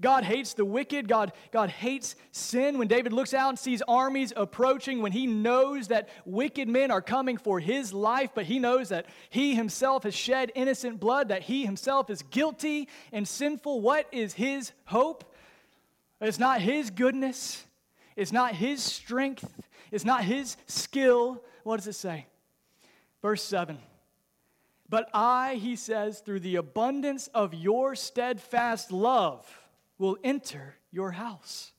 God 0.01 0.25
hates 0.25 0.55
the 0.55 0.65
wicked. 0.65 1.09
God, 1.09 1.33
God 1.53 1.71
hates 1.71 2.17
sin. 2.33 2.79
When 2.79 2.89
David 2.89 3.13
looks 3.13 3.35
out 3.35 3.51
and 3.51 3.59
sees 3.59 3.83
armies 3.87 4.33
approaching, 4.37 5.03
when 5.03 5.13
he 5.13 5.27
knows 5.27 5.89
that 5.89 6.09
wicked 6.25 6.69
men 6.69 6.91
are 6.91 7.03
coming 7.03 7.37
for 7.37 7.61
his 7.61 7.93
life, 7.93 8.31
but 8.35 8.45
he 8.45 8.59
knows 8.59 8.89
that 8.89 9.07
he 9.31 9.55
himself 9.55 10.03
has 10.03 10.15
shed 10.15 10.51
innocent 10.55 11.01
blood, 11.01 11.29
that 11.29 11.43
he 11.43 11.65
himself 11.65 12.11
is 12.11 12.23
guilty 12.23 12.89
and 13.13 13.27
sinful, 13.27 13.81
what 13.81 14.07
is 14.13 14.35
his 14.35 14.73
hope? 14.87 15.35
It's 16.21 16.39
not 16.39 16.61
his 16.61 16.91
goodness, 16.91 17.65
it's 18.17 18.33
not 18.33 18.55
his 18.55 18.83
strength, 18.83 19.63
it's 19.91 20.05
not 20.05 20.25
his 20.25 20.57
skill. 20.67 21.43
What 21.63 21.77
does 21.77 21.87
it 21.87 21.95
say? 21.95 22.27
Verse 23.23 23.43
7. 23.43 23.79
But 24.89 25.09
I, 25.15 25.55
he 25.55 25.77
says, 25.77 26.21
through 26.21 26.41
the 26.41 26.57
abundance 26.57 27.29
of 27.29 27.55
your 27.55 27.95
steadfast 27.95 28.93
love, 28.93 29.64
will 29.99 30.17
enter 30.23 30.77
your 30.91 31.13
house. 31.13 31.73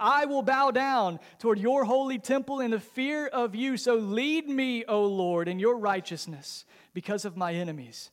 I 0.00 0.24
will 0.24 0.42
bow 0.42 0.70
down 0.70 1.20
toward 1.38 1.58
your 1.58 1.84
holy 1.84 2.18
temple 2.18 2.60
in 2.60 2.70
the 2.70 2.80
fear 2.80 3.26
of 3.26 3.54
you. 3.54 3.76
So 3.76 3.96
lead 3.96 4.48
me, 4.48 4.84
O 4.86 5.04
Lord, 5.04 5.46
in 5.46 5.58
your 5.58 5.76
righteousness 5.76 6.64
because 6.94 7.26
of 7.26 7.36
my 7.36 7.52
enemies. 7.52 8.10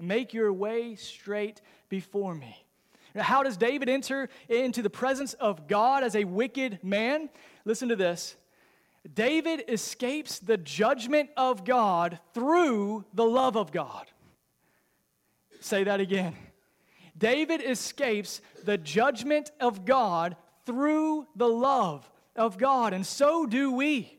Make 0.00 0.34
your 0.34 0.52
way 0.52 0.96
straight 0.96 1.60
before 1.88 2.34
me. 2.34 2.56
How 3.16 3.42
does 3.42 3.56
David 3.56 3.88
enter 3.88 4.28
into 4.48 4.82
the 4.82 4.90
presence 4.90 5.34
of 5.34 5.66
God 5.68 6.02
as 6.02 6.14
a 6.14 6.24
wicked 6.24 6.80
man? 6.82 7.30
Listen 7.64 7.88
to 7.88 7.96
this. 7.96 8.36
David 9.14 9.64
escapes 9.68 10.38
the 10.38 10.56
judgment 10.56 11.30
of 11.36 11.64
God 11.64 12.18
through 12.34 13.04
the 13.14 13.24
love 13.24 13.56
of 13.56 13.72
God. 13.72 14.06
Say 15.60 15.84
that 15.84 16.00
again. 16.00 16.36
David 17.18 17.60
escapes 17.62 18.40
the 18.64 18.78
judgment 18.78 19.50
of 19.60 19.84
God 19.84 20.36
through 20.64 21.26
the 21.34 21.48
love 21.48 22.08
of 22.36 22.58
God, 22.58 22.92
and 22.92 23.04
so 23.04 23.44
do 23.44 23.72
we. 23.72 24.16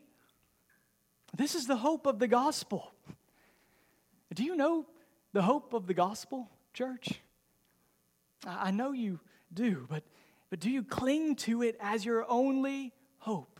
This 1.35 1.55
is 1.55 1.67
the 1.67 1.77
hope 1.77 2.05
of 2.05 2.19
the 2.19 2.27
gospel. 2.27 2.91
Do 4.33 4.43
you 4.43 4.55
know 4.55 4.85
the 5.31 5.41
hope 5.41 5.73
of 5.73 5.87
the 5.87 5.93
gospel, 5.93 6.49
church? 6.73 7.21
I 8.45 8.71
know 8.71 8.91
you 8.91 9.19
do, 9.53 9.85
but, 9.89 10.03
but 10.49 10.59
do 10.59 10.69
you 10.69 10.83
cling 10.83 11.35
to 11.37 11.61
it 11.61 11.77
as 11.79 12.05
your 12.05 12.25
only 12.29 12.93
hope? 13.19 13.58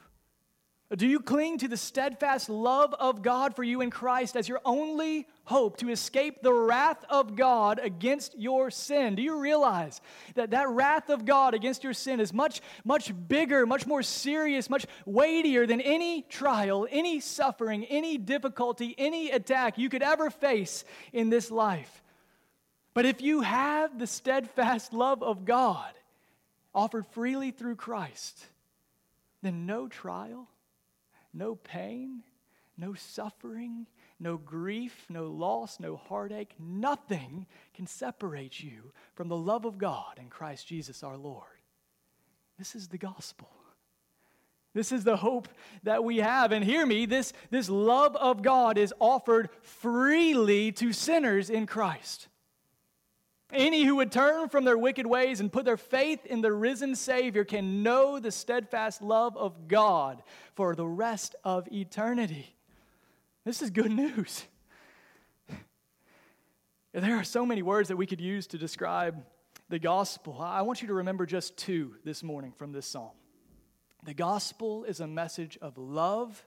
Do 0.97 1.06
you 1.06 1.19
cling 1.19 1.60
to 1.60 1.67
the 1.67 1.78
steadfast 1.78 2.49
love 2.49 2.95
of 2.95 3.21
God 3.21 3.56
for 3.56 3.63
you 3.63 3.82
in 3.82 3.91
Christ 3.91 4.36
as 4.36 4.49
your 4.49 4.60
only 4.65 5.28
hope 5.43 5.78
to 5.78 5.89
escape 5.91 6.41
the 6.41 6.52
wrath 6.52 7.06
of 7.12 7.36
God 7.36 7.80
against 7.80 8.36
your 8.39 8.71
sin? 8.71 9.13
Do 9.13 9.21
you 9.21 9.39
realize 9.39 10.02
that 10.34 10.49
that 10.49 10.67
wrath 10.67 11.12
of 11.12 11.25
God 11.25 11.54
against 11.54 11.84
your 11.84 11.93
sin 11.93 12.19
is 12.19 12.34
much, 12.34 12.62
much 12.84 13.13
bigger, 13.28 13.67
much 13.67 13.86
more 13.86 14.02
serious, 14.02 14.67
much 14.67 14.88
weightier 15.06 15.67
than 15.67 15.80
any 15.80 16.23
trial, 16.23 16.88
any 16.89 17.19
suffering, 17.19 17.86
any 17.86 18.17
difficulty, 18.17 18.95
any 18.97 19.30
attack 19.30 19.78
you 19.78 19.89
could 19.89 20.02
ever 20.02 20.32
face 20.32 20.86
in 21.13 21.30
this 21.30 21.52
life? 21.52 22.02
But 22.95 23.06
if 23.06 23.21
you 23.21 23.41
have 23.41 23.99
the 23.99 24.08
steadfast 24.08 24.91
love 24.91 25.21
of 25.21 25.45
God 25.45 25.93
offered 26.73 27.06
freely 27.12 27.52
through 27.52 27.75
Christ, 27.75 28.43
then 29.43 29.67
no 29.67 29.88
trial, 29.88 30.47
no 31.33 31.55
pain, 31.55 32.23
no 32.77 32.93
suffering, 32.93 33.85
no 34.19 34.37
grief, 34.37 35.05
no 35.09 35.27
loss, 35.27 35.79
no 35.79 35.95
heartache, 35.95 36.53
nothing 36.59 37.45
can 37.73 37.87
separate 37.87 38.61
you 38.61 38.91
from 39.15 39.27
the 39.27 39.37
love 39.37 39.65
of 39.65 39.77
God 39.77 40.17
in 40.17 40.29
Christ 40.29 40.67
Jesus 40.67 41.03
our 41.03 41.17
Lord. 41.17 41.43
This 42.57 42.75
is 42.75 42.87
the 42.87 42.97
gospel. 42.97 43.49
This 44.73 44.91
is 44.91 45.03
the 45.03 45.17
hope 45.17 45.49
that 45.83 46.03
we 46.03 46.17
have. 46.17 46.51
And 46.51 46.63
hear 46.63 46.85
me, 46.85 47.05
this, 47.05 47.33
this 47.49 47.69
love 47.69 48.15
of 48.15 48.41
God 48.41 48.77
is 48.77 48.93
offered 48.99 49.49
freely 49.61 50.71
to 50.73 50.93
sinners 50.93 51.49
in 51.49 51.65
Christ. 51.65 52.28
Any 53.51 53.83
who 53.83 53.95
would 53.95 54.12
turn 54.12 54.49
from 54.49 54.63
their 54.63 54.77
wicked 54.77 55.07
ways 55.07 55.39
and 55.39 55.51
put 55.51 55.65
their 55.65 55.77
faith 55.77 56.25
in 56.25 56.41
the 56.41 56.51
risen 56.51 56.95
Savior 56.95 57.43
can 57.43 57.81
know 57.81 58.19
the 58.19 58.31
steadfast 58.31 59.01
love 59.01 59.35
of 59.35 59.67
God 59.67 60.21
for 60.53 60.75
the 60.75 60.85
rest 60.85 61.35
of 61.43 61.67
eternity. 61.71 62.55
This 63.45 63.62
is 63.62 63.69
good 63.69 63.91
news. 63.91 64.45
There 66.91 67.17
are 67.17 67.23
so 67.23 67.45
many 67.45 67.62
words 67.62 67.89
that 67.89 67.97
we 67.97 68.07
could 68.07 68.19
use 68.19 68.47
to 68.47 68.57
describe 68.57 69.23
the 69.69 69.77
gospel. 69.77 70.38
I 70.41 70.63
want 70.63 70.81
you 70.81 70.88
to 70.88 70.95
remember 70.95 71.27
just 71.27 71.55
two 71.55 71.93
this 72.03 72.23
morning 72.23 72.51
from 72.57 72.71
this 72.71 72.88
psalm. 72.88 73.12
The 74.03 74.15
gospel 74.15 74.85
is 74.85 74.99
a 74.99 75.05
message 75.05 75.57
of 75.62 75.77
love 75.77 76.43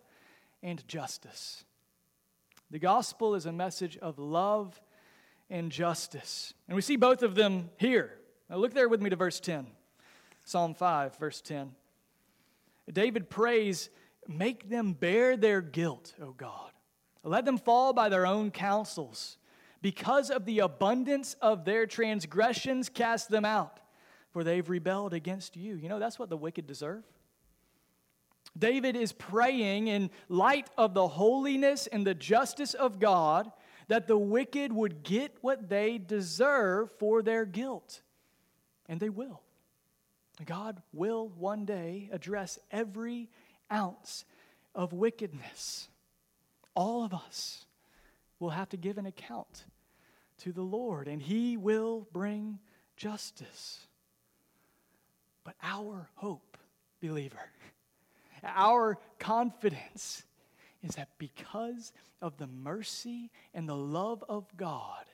and 0.60 0.86
justice. 0.88 1.64
The 2.72 2.80
gospel 2.80 3.36
is 3.36 3.46
a 3.46 3.52
message 3.52 3.96
of 3.98 4.18
love 4.18 4.80
and 5.52 5.70
justice. 5.70 6.54
And 6.66 6.74
we 6.74 6.82
see 6.82 6.96
both 6.96 7.22
of 7.22 7.36
them 7.36 7.70
here. 7.76 8.18
Now 8.50 8.56
look 8.56 8.74
there 8.74 8.88
with 8.88 9.02
me 9.02 9.10
to 9.10 9.16
verse 9.16 9.38
10. 9.38 9.66
Psalm 10.44 10.74
5, 10.74 11.16
verse 11.18 11.40
10. 11.40 11.72
David 12.92 13.30
prays, 13.30 13.90
Make 14.26 14.68
them 14.68 14.94
bear 14.94 15.36
their 15.36 15.60
guilt, 15.60 16.14
O 16.20 16.32
God. 16.32 16.70
Let 17.22 17.44
them 17.44 17.58
fall 17.58 17.92
by 17.92 18.08
their 18.08 18.26
own 18.26 18.50
counsels. 18.50 19.36
Because 19.82 20.30
of 20.30 20.44
the 20.44 20.60
abundance 20.60 21.36
of 21.42 21.64
their 21.64 21.86
transgressions, 21.86 22.88
cast 22.88 23.28
them 23.28 23.44
out, 23.44 23.80
for 24.32 24.42
they've 24.42 24.68
rebelled 24.68 25.12
against 25.12 25.56
you. 25.56 25.76
You 25.76 25.88
know, 25.88 25.98
that's 25.98 26.18
what 26.18 26.30
the 26.30 26.36
wicked 26.36 26.66
deserve. 26.66 27.04
David 28.58 28.96
is 28.96 29.12
praying 29.12 29.88
in 29.88 30.10
light 30.28 30.68
of 30.78 30.94
the 30.94 31.08
holiness 31.08 31.86
and 31.88 32.06
the 32.06 32.14
justice 32.14 32.74
of 32.74 32.98
God 32.98 33.50
that 33.92 34.06
the 34.06 34.16
wicked 34.16 34.72
would 34.72 35.02
get 35.02 35.36
what 35.42 35.68
they 35.68 35.98
deserve 35.98 36.90
for 36.98 37.20
their 37.20 37.44
guilt. 37.44 38.00
And 38.88 38.98
they 38.98 39.10
will. 39.10 39.42
God 40.46 40.80
will 40.94 41.28
one 41.28 41.66
day 41.66 42.08
address 42.10 42.58
every 42.70 43.28
ounce 43.70 44.24
of 44.74 44.94
wickedness. 44.94 45.90
All 46.74 47.04
of 47.04 47.12
us 47.12 47.66
will 48.38 48.48
have 48.48 48.70
to 48.70 48.78
give 48.78 48.96
an 48.96 49.04
account 49.04 49.66
to 50.38 50.52
the 50.52 50.62
Lord, 50.62 51.06
and 51.06 51.20
He 51.20 51.58
will 51.58 52.08
bring 52.14 52.60
justice. 52.96 53.78
But 55.44 55.54
our 55.62 56.08
hope, 56.14 56.56
believer, 57.02 57.50
Our 58.42 58.98
confidence 59.18 60.24
is 60.82 60.96
that 60.96 61.08
because 61.18 61.92
of 62.20 62.36
the 62.36 62.46
mercy 62.46 63.30
and 63.54 63.68
the 63.68 63.76
love 63.76 64.24
of 64.28 64.46
God, 64.56 65.04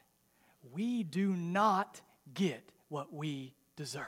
we 0.73 1.03
do 1.03 1.35
not 1.35 2.01
get 2.35 2.71
what 2.89 3.13
we 3.13 3.55
deserve. 3.77 4.05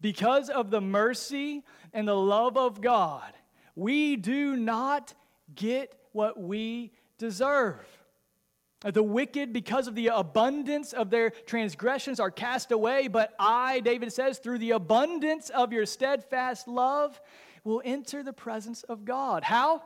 Because 0.00 0.50
of 0.50 0.70
the 0.70 0.80
mercy 0.80 1.64
and 1.92 2.06
the 2.06 2.16
love 2.16 2.56
of 2.56 2.80
God, 2.80 3.32
we 3.74 4.16
do 4.16 4.56
not 4.56 5.14
get 5.54 5.94
what 6.12 6.40
we 6.40 6.92
deserve. 7.18 7.84
The 8.80 9.02
wicked, 9.02 9.52
because 9.52 9.88
of 9.88 9.94
the 9.94 10.08
abundance 10.08 10.92
of 10.92 11.08
their 11.10 11.30
transgressions, 11.30 12.20
are 12.20 12.30
cast 12.30 12.72
away, 12.72 13.08
but 13.08 13.34
I, 13.38 13.80
David 13.80 14.12
says, 14.12 14.38
through 14.38 14.58
the 14.58 14.72
abundance 14.72 15.48
of 15.48 15.72
your 15.72 15.86
steadfast 15.86 16.68
love, 16.68 17.18
will 17.66 17.82
enter 17.84 18.22
the 18.22 18.32
presence 18.32 18.84
of 18.84 19.04
God. 19.04 19.42
How? 19.42 19.82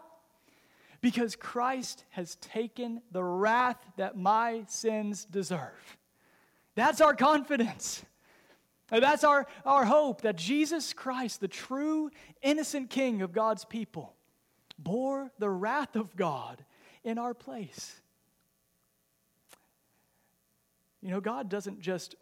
Because 1.01 1.35
Christ 1.35 2.05
has 2.11 2.37
taken 2.37 3.01
the 3.11 3.25
wrath 3.25 3.79
that 3.97 4.17
my 4.17 4.65
sins 4.69 5.25
deserve. 5.25 5.97
That's 6.75 7.01
our 7.01 7.15
confidence. 7.15 8.05
That's 8.91 9.25
our, 9.25 9.47
our 9.65 9.85
hope 9.85 10.23
that 10.23 10.37
Jesus 10.37 10.93
Christ, 10.93 11.41
the 11.41 11.49
true, 11.49 12.11
innocent 12.43 12.91
King 12.91 13.23
of 13.23 13.33
God's 13.33 13.65
people, 13.65 14.15
bore 14.79 15.31
the 15.39 15.49
wrath 15.49 15.97
of 15.97 16.15
God 16.17 16.63
in 17.03 17.19
our 17.19 17.33
place. 17.33 18.01
You 21.01 21.11
know, 21.11 21.21
God 21.21 21.49
doesn't 21.49 21.81
just 21.81 22.15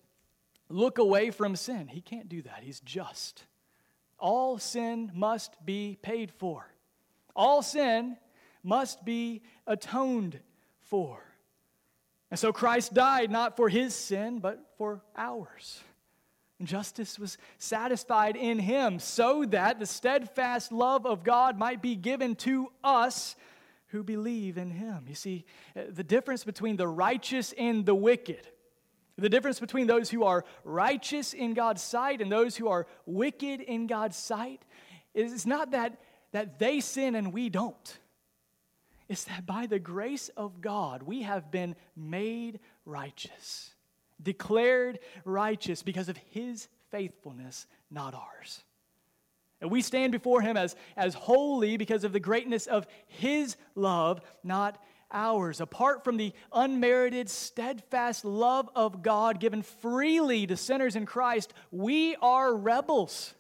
look 0.69 0.99
away 0.99 1.31
from 1.31 1.57
sin, 1.57 1.89
He 1.89 2.01
can't 2.01 2.29
do 2.29 2.43
that. 2.43 2.61
He's 2.63 2.81
just. 2.81 3.45
All 4.19 4.59
sin 4.59 5.13
must 5.15 5.55
be 5.65 5.97
paid 6.03 6.31
for, 6.33 6.67
all 7.37 7.63
sin 7.63 8.17
must 8.63 9.05
be 9.05 9.43
atoned 9.67 10.41
for. 10.81 11.23
And 12.31 12.39
so 12.39 12.53
Christ 12.53 12.93
died 12.93 13.31
not 13.31 13.57
for 13.57 13.69
his 13.69 13.95
sin, 13.95 14.41
but 14.41 14.61
for 14.77 15.01
ours. 15.17 15.81
And 16.59 16.69
justice 16.69 17.19
was 17.19 17.39
satisfied 17.59 18.37
in 18.37 18.59
him 18.59 18.99
so 18.99 19.45
that 19.47 19.79
the 19.79 19.87
steadfast 19.87 20.73
love 20.73 21.07
of 21.07 21.23
God 21.23 21.57
might 21.57 21.81
be 21.81 21.95
given 21.95 22.35
to 22.37 22.71
us 22.83 23.37
who 23.89 24.03
believe 24.03 24.59
in 24.59 24.71
him. 24.71 25.05
You 25.09 25.15
see, 25.15 25.45
the 25.75 26.05
difference 26.05 26.45
between 26.45 26.77
the 26.77 26.89
righteous 26.89 27.55
and 27.57 27.87
the 27.87 27.95
wicked, 27.95 28.47
the 29.23 29.29
difference 29.29 29.59
between 29.61 29.87
those 29.87 30.11
who 30.11 30.25
are 30.25 30.45
righteous 30.65 31.35
in 31.35 31.55
God's 31.55 31.83
sight 31.83 32.21
and 32.21 32.31
those 32.31 32.57
who 32.57 32.69
are 32.69 32.87
wicked 33.07 33.61
in 33.61 33.87
God's 33.87 34.17
sight, 34.17 34.65
is 35.15 35.47
not 35.47 35.73
that, 35.73 36.01
that 36.33 36.59
they 36.59 36.81
sin 36.81 37.15
and 37.15 37.33
we 37.33 37.49
don't 37.49 37.99
It's 39.09 39.25
that 39.25 39.47
by 39.47 39.67
the 39.67 39.79
grace 39.79 40.29
of 40.37 40.61
God, 40.61 41.03
we 41.03 41.23
have 41.23 41.51
been 41.51 41.75
made 41.97 42.61
righteous, 42.85 43.75
declared 44.23 44.99
righteous 45.25 45.83
because 45.83 46.09
of 46.09 46.17
His 46.31 46.69
faithfulness, 46.91 47.67
not 47.91 48.15
ours. 48.15 48.63
And 49.61 49.71
we 49.71 49.83
stand 49.83 50.13
before 50.13 50.43
Him 50.43 50.57
as, 50.57 50.77
as 50.97 51.15
holy 51.15 51.77
because 51.79 52.05
of 52.05 52.13
the 52.13 52.21
greatness 52.21 52.67
of 52.67 52.87
His 53.07 53.57
love, 53.75 54.21
not 54.45 54.79
ours. 55.11 55.61
Apart 55.61 56.05
from 56.05 56.17
the 56.17 56.33
unmerited, 56.53 57.29
steadfast 57.29 58.25
love 58.25 58.69
of 58.75 59.03
God 59.03 59.41
given 59.41 59.63
freely 59.63 60.47
to 60.47 60.57
sinners 60.57 60.97
in 60.97 61.07
Christ, 61.07 61.53
we 61.71 62.17
are 62.17 62.55
rebels. 62.55 63.35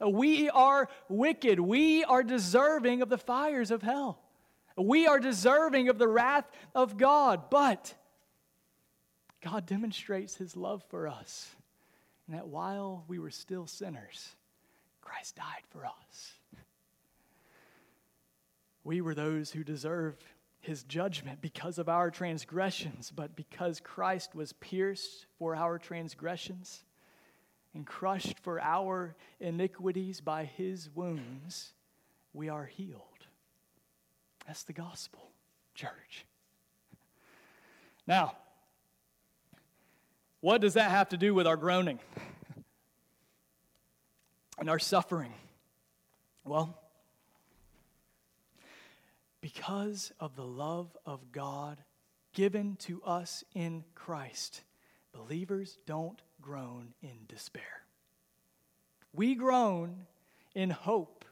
We 0.00 0.48
are 0.48 0.88
wicked. 1.08 1.60
We 1.60 2.04
are 2.04 2.22
deserving 2.22 3.02
of 3.02 3.08
the 3.08 3.18
fires 3.18 3.70
of 3.70 3.82
hell. 3.82 4.22
We 4.76 5.06
are 5.06 5.18
deserving 5.18 5.88
of 5.88 5.98
the 5.98 6.08
wrath 6.08 6.50
of 6.74 6.96
God, 6.96 7.50
but 7.50 7.94
God 9.42 9.66
demonstrates 9.66 10.36
his 10.36 10.56
love 10.56 10.82
for 10.88 11.08
us. 11.08 11.50
And 12.26 12.36
that 12.38 12.48
while 12.48 13.04
we 13.08 13.18
were 13.18 13.30
still 13.30 13.66
sinners, 13.66 14.34
Christ 15.00 15.36
died 15.36 15.64
for 15.70 15.84
us. 15.84 16.32
We 18.84 19.00
were 19.00 19.14
those 19.14 19.50
who 19.50 19.64
deserved 19.64 20.24
his 20.60 20.82
judgment 20.84 21.40
because 21.40 21.78
of 21.78 21.88
our 21.88 22.10
transgressions, 22.10 23.10
but 23.14 23.34
because 23.34 23.80
Christ 23.80 24.34
was 24.34 24.52
pierced 24.52 25.26
for 25.38 25.56
our 25.56 25.78
transgressions 25.78 26.84
and 27.74 27.86
crushed 27.86 28.38
for 28.40 28.60
our 28.60 29.14
iniquities 29.40 30.20
by 30.20 30.44
his 30.44 30.90
wounds, 30.94 31.72
we 32.32 32.48
are 32.48 32.66
healed. 32.66 33.00
That's 34.46 34.64
the 34.64 34.72
gospel, 34.72 35.30
church. 35.74 36.26
Now, 38.06 38.36
what 40.40 40.60
does 40.60 40.74
that 40.74 40.90
have 40.90 41.10
to 41.10 41.16
do 41.16 41.34
with 41.34 41.46
our 41.46 41.56
groaning 41.56 42.00
and 44.58 44.68
our 44.68 44.78
suffering? 44.78 45.32
Well, 46.44 46.79
because 49.40 50.12
of 50.20 50.36
the 50.36 50.44
love 50.44 50.96
of 51.06 51.32
God 51.32 51.82
given 52.32 52.76
to 52.76 53.02
us 53.02 53.44
in 53.54 53.84
Christ, 53.94 54.62
believers 55.12 55.78
don't 55.86 56.20
groan 56.40 56.94
in 57.02 57.26
despair. 57.28 57.84
We 59.12 59.34
groan 59.34 60.06
in 60.54 60.70
hope 60.70 61.24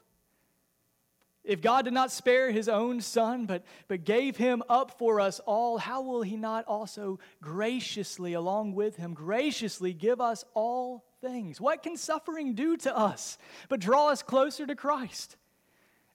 if 1.48 1.62
God 1.62 1.86
did 1.86 1.94
not 1.94 2.12
spare 2.12 2.50
his 2.50 2.68
own 2.68 3.00
son, 3.00 3.46
but, 3.46 3.64
but 3.88 4.04
gave 4.04 4.36
him 4.36 4.62
up 4.68 4.98
for 4.98 5.18
us 5.18 5.40
all, 5.46 5.78
how 5.78 6.02
will 6.02 6.20
he 6.20 6.36
not 6.36 6.66
also 6.66 7.18
graciously, 7.40 8.34
along 8.34 8.74
with 8.74 8.96
him, 8.96 9.14
graciously 9.14 9.94
give 9.94 10.20
us 10.20 10.44
all 10.52 11.06
things? 11.22 11.58
What 11.58 11.82
can 11.82 11.96
suffering 11.96 12.52
do 12.52 12.76
to 12.76 12.94
us 12.94 13.38
but 13.70 13.80
draw 13.80 14.08
us 14.08 14.22
closer 14.22 14.66
to 14.66 14.74
Christ? 14.74 15.38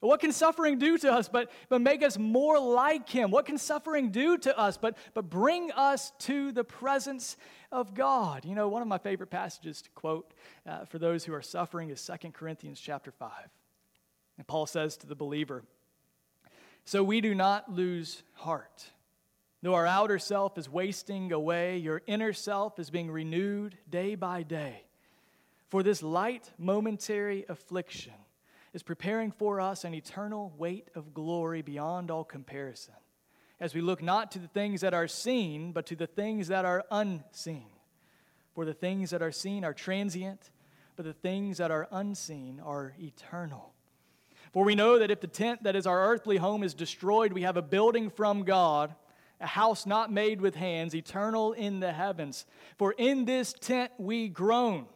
What 0.04 0.20
can 0.20 0.32
suffering 0.32 0.78
do 0.78 0.98
to 0.98 1.12
us 1.12 1.28
but, 1.30 1.50
but 1.70 1.80
make 1.80 2.02
us 2.02 2.18
more 2.18 2.58
like 2.58 3.08
him? 3.08 3.30
What 3.30 3.46
can 3.46 3.56
suffering 3.56 4.10
do 4.10 4.36
to 4.38 4.58
us 4.58 4.76
but, 4.76 4.98
but 5.14 5.30
bring 5.30 5.72
us 5.72 6.12
to 6.20 6.52
the 6.52 6.62
presence 6.62 7.38
of 7.72 7.94
God? 7.94 8.44
You 8.44 8.54
know, 8.54 8.68
one 8.68 8.82
of 8.82 8.88
my 8.88 8.98
favorite 8.98 9.30
passages 9.30 9.80
to 9.82 9.90
quote 9.90 10.34
uh, 10.66 10.84
for 10.84 10.98
those 10.98 11.24
who 11.24 11.32
are 11.32 11.40
suffering 11.40 11.88
is 11.88 12.04
2 12.22 12.32
Corinthians 12.32 12.78
chapter 12.78 13.10
5. 13.10 13.30
And 14.36 14.46
Paul 14.46 14.66
says 14.66 14.98
to 14.98 15.06
the 15.06 15.14
believer, 15.14 15.64
So 16.84 17.02
we 17.02 17.22
do 17.22 17.34
not 17.34 17.72
lose 17.72 18.22
heart. 18.34 18.90
Though 19.62 19.74
our 19.74 19.86
outer 19.86 20.18
self 20.18 20.58
is 20.58 20.68
wasting 20.68 21.32
away, 21.32 21.78
your 21.78 22.02
inner 22.06 22.34
self 22.34 22.78
is 22.78 22.90
being 22.90 23.10
renewed 23.10 23.78
day 23.88 24.16
by 24.16 24.42
day. 24.42 24.84
For 25.70 25.82
this 25.82 26.02
light 26.02 26.52
momentary 26.58 27.46
affliction 27.48 28.12
is 28.74 28.82
preparing 28.82 29.30
for 29.30 29.60
us 29.60 29.84
an 29.84 29.94
eternal 29.94 30.52
weight 30.58 30.88
of 30.94 31.14
glory 31.14 31.62
beyond 31.62 32.10
all 32.10 32.24
comparison, 32.24 32.94
as 33.60 33.72
we 33.72 33.80
look 33.80 34.02
not 34.02 34.32
to 34.32 34.40
the 34.40 34.48
things 34.48 34.80
that 34.80 34.92
are 34.92 35.08
seen, 35.08 35.72
but 35.72 35.86
to 35.86 35.96
the 35.96 36.08
things 36.08 36.48
that 36.48 36.64
are 36.64 36.84
unseen. 36.90 37.68
For 38.54 38.64
the 38.64 38.74
things 38.74 39.10
that 39.10 39.22
are 39.22 39.32
seen 39.32 39.64
are 39.64 39.72
transient, 39.72 40.50
but 40.96 41.06
the 41.06 41.12
things 41.12 41.58
that 41.58 41.70
are 41.70 41.88
unseen 41.90 42.60
are 42.60 42.94
eternal. 43.00 43.72
For 44.52 44.64
we 44.64 44.74
know 44.74 44.98
that 44.98 45.10
if 45.10 45.20
the 45.20 45.26
tent 45.28 45.62
that 45.62 45.76
is 45.76 45.86
our 45.86 46.08
earthly 46.08 46.36
home 46.36 46.62
is 46.62 46.74
destroyed, 46.74 47.32
we 47.32 47.42
have 47.42 47.56
a 47.56 47.62
building 47.62 48.10
from 48.10 48.42
God, 48.42 48.94
a 49.40 49.46
house 49.46 49.86
not 49.86 50.12
made 50.12 50.40
with 50.40 50.54
hands, 50.56 50.94
eternal 50.94 51.52
in 51.52 51.80
the 51.80 51.92
heavens. 51.92 52.44
For 52.76 52.92
in 52.92 53.24
this 53.24 53.52
tent 53.52 53.92
we 53.98 54.28
groan, 54.28 54.86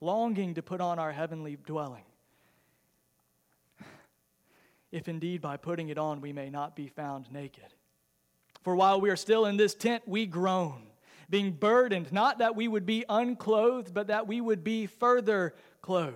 longing 0.00 0.54
to 0.54 0.62
put 0.62 0.80
on 0.80 0.98
our 0.98 1.12
heavenly 1.12 1.56
dwelling. 1.56 2.04
If 4.90 5.08
indeed 5.08 5.40
by 5.40 5.56
putting 5.56 5.88
it 5.88 5.98
on 5.98 6.20
we 6.20 6.32
may 6.32 6.50
not 6.50 6.74
be 6.74 6.88
found 6.88 7.30
naked. 7.32 7.74
For 8.62 8.74
while 8.74 9.00
we 9.00 9.10
are 9.10 9.16
still 9.16 9.46
in 9.46 9.56
this 9.56 9.74
tent, 9.74 10.02
we 10.06 10.26
groan, 10.26 10.82
being 11.30 11.52
burdened, 11.52 12.12
not 12.12 12.38
that 12.38 12.56
we 12.56 12.68
would 12.68 12.86
be 12.86 13.04
unclothed, 13.08 13.94
but 13.94 14.08
that 14.08 14.26
we 14.26 14.40
would 14.40 14.64
be 14.64 14.86
further 14.86 15.54
clothed 15.80 16.14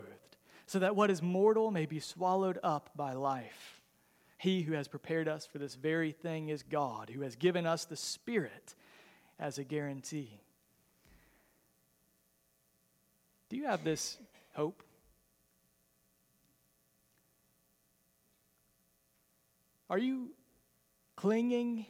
so 0.66 0.78
that 0.78 0.96
what 0.96 1.10
is 1.10 1.20
mortal 1.20 1.70
may 1.70 1.84
be 1.84 2.00
swallowed 2.00 2.58
up 2.62 2.90
by 2.96 3.12
life. 3.12 3.82
He 4.38 4.62
who 4.62 4.72
has 4.72 4.88
prepared 4.88 5.28
us 5.28 5.46
for 5.46 5.58
this 5.58 5.74
very 5.74 6.12
thing 6.12 6.48
is 6.48 6.62
God, 6.62 7.10
who 7.10 7.20
has 7.20 7.36
given 7.36 7.66
us 7.66 7.84
the 7.84 7.96
Spirit 7.96 8.74
as 9.38 9.58
a 9.58 9.64
guarantee. 9.64 10.40
Do 13.50 13.56
you 13.56 13.66
have 13.66 13.84
this 13.84 14.16
hope? 14.54 14.82
Are 19.92 19.98
you 19.98 20.30
clinging 21.16 21.84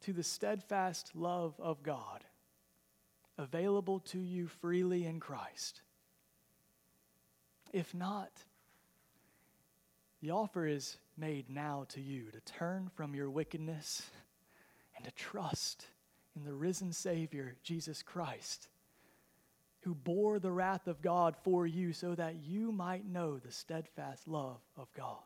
to 0.00 0.12
the 0.12 0.24
steadfast 0.24 1.14
love 1.14 1.54
of 1.60 1.84
God 1.84 2.24
available 3.38 4.00
to 4.00 4.18
you 4.18 4.48
freely 4.48 5.06
in 5.06 5.20
Christ? 5.20 5.82
If 7.72 7.94
not, 7.94 8.32
The 10.22 10.30
offer 10.30 10.66
is 10.66 10.98
made 11.18 11.50
now 11.50 11.84
to 11.88 12.00
you 12.00 12.30
to 12.30 12.40
turn 12.40 12.90
from 12.94 13.14
your 13.14 13.28
wickedness 13.28 14.02
and 14.96 15.04
to 15.04 15.10
trust 15.10 15.86
in 16.36 16.44
the 16.44 16.54
risen 16.54 16.92
Savior, 16.92 17.56
Jesus 17.64 18.04
Christ, 18.04 18.68
who 19.80 19.96
bore 19.96 20.38
the 20.38 20.52
wrath 20.52 20.86
of 20.86 21.02
God 21.02 21.34
for 21.42 21.66
you 21.66 21.92
so 21.92 22.14
that 22.14 22.36
you 22.36 22.70
might 22.70 23.04
know 23.04 23.38
the 23.38 23.50
steadfast 23.50 24.28
love 24.28 24.60
of 24.76 24.86
God. 24.94 25.18